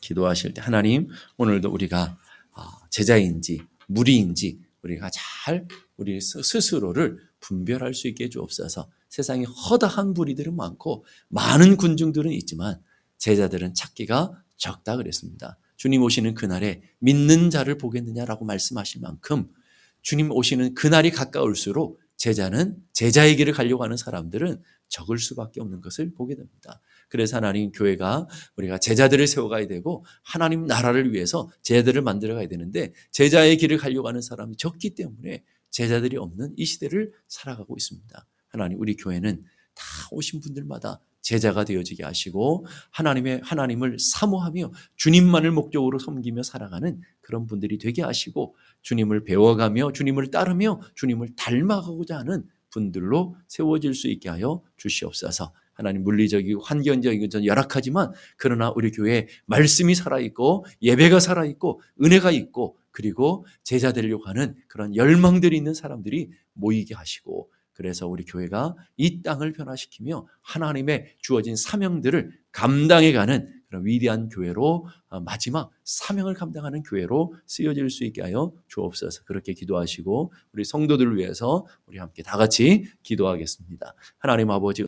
기도하실 0.01 0.53
때 0.53 0.61
하나님 0.61 1.07
오늘도 1.37 1.69
우리가 1.69 2.17
어, 2.51 2.61
제자인지 2.89 3.61
무리인지 3.87 4.59
우리가 4.83 5.09
잘 5.11 5.67
우리 5.97 6.21
스스로를 6.21 7.17
분별할 7.39 7.93
수 7.93 8.07
있게 8.07 8.25
해주옵소서. 8.25 8.89
세상에 9.09 9.45
허다한 9.45 10.13
무리들은 10.13 10.55
많고 10.55 11.05
많은 11.29 11.77
군중들은 11.77 12.31
있지만 12.33 12.81
제자들은 13.17 13.73
찾기가 13.73 14.43
적다 14.57 14.97
그랬습니다. 14.97 15.57
주님 15.77 16.03
오시는 16.03 16.33
그날에 16.33 16.81
믿는 16.99 17.49
자를 17.49 17.77
보겠느냐라고 17.77 18.45
말씀하실 18.45 19.01
만큼 19.01 19.47
주님 20.01 20.31
오시는 20.31 20.73
그날이 20.73 21.11
가까울수록 21.11 21.99
제자는 22.17 22.77
제자의 22.93 23.35
길을 23.35 23.53
가려고 23.53 23.83
하는 23.83 23.95
사람들은 23.95 24.61
적을 24.89 25.19
수밖에 25.19 25.61
없는 25.61 25.81
것을 25.81 26.13
보게 26.13 26.35
됩니다. 26.35 26.81
그래서 27.09 27.37
하나님 27.37 27.71
교회가 27.71 28.27
우리가 28.55 28.79
제자들을 28.79 29.27
세워가야 29.27 29.67
되고 29.67 30.03
하나님 30.23 30.65
나라를 30.65 31.13
위해서 31.13 31.49
제자들을 31.61 32.01
만들어가야 32.01 32.47
되는데 32.47 32.93
제자의 33.11 33.57
길을 33.57 33.77
가려고 33.77 34.07
하는 34.07 34.21
사람이 34.21 34.57
적기 34.57 34.95
때문에 34.95 35.43
제자들이 35.69 36.17
없는 36.17 36.53
이 36.57 36.65
시대를 36.65 37.11
살아가고 37.27 37.75
있습니다. 37.77 38.25
하나님 38.47 38.79
우리 38.79 38.95
교회는 38.95 39.43
다 39.75 39.83
오신 40.11 40.39
분들마다 40.39 40.99
제자가 41.27 41.65
되어지게 41.65 42.05
하시고 42.05 42.65
하나님의 42.91 43.41
하나님을 43.43 43.97
사모하며 43.99 44.71
주님만을 44.95 45.51
목적으로 45.51 45.99
섬기며 45.99 46.41
살아가는 46.43 47.01
그런 47.19 47.47
분들이 47.47 47.77
되게 47.77 48.01
하시고 48.01 48.55
주님을 48.81 49.25
배워가며 49.25 49.91
주님을 49.91 50.31
따르며 50.31 50.79
주님을 50.95 51.35
닮아가고자 51.35 52.17
하는 52.19 52.45
분들로 52.69 53.35
세워질 53.49 53.93
수 53.93 54.07
있게 54.07 54.29
하여 54.29 54.61
주시옵소서. 54.77 55.51
하나님 55.73 56.03
물리적이고 56.05 56.61
환경적이고 56.61 57.27
전 57.27 57.45
열악하지만 57.45 58.13
그러나 58.37 58.71
우리 58.73 58.91
교회에 58.91 59.27
말씀이 59.47 59.95
살아있고 59.95 60.65
예배가 60.81 61.19
살아있고 61.19 61.81
은혜가 62.01 62.31
있고 62.31 62.77
그리고 62.91 63.45
제자 63.63 63.91
되려고 63.91 64.23
하는 64.27 64.55
그런 64.69 64.95
열망들이 64.95 65.57
있는 65.57 65.73
사람들이 65.73 66.31
모이게 66.53 66.95
하시고 66.95 67.49
그래서 67.77 68.07
우리 68.07 68.25
교회가 68.25 68.75
이 68.97 69.21
땅을 69.21 69.53
변화시키며 69.53 70.27
하나님의 70.41 71.15
주어진 71.21 71.55
사명들을 71.55 72.31
감당해 72.51 73.13
가는 73.13 73.53
그런 73.67 73.85
위대한 73.85 74.29
교회로 74.29 74.87
어, 75.09 75.19
마지막 75.19 75.69
사명을 75.83 76.33
감당하는 76.33 76.81
교회로 76.81 77.35
쓰여질 77.45 77.91
수 77.91 78.03
있게 78.05 78.23
하여 78.23 78.51
주옵소서. 78.67 79.25
그렇게 79.25 79.53
기도하시고 79.53 80.33
우리 80.53 80.63
성도들을 80.63 81.17
위해서 81.17 81.67
우리 81.85 81.99
함께 81.99 82.23
다 82.23 82.35
같이 82.35 82.85
기도하겠습니다. 83.03 83.93
하나님 84.17 84.49
아버지 84.49 84.86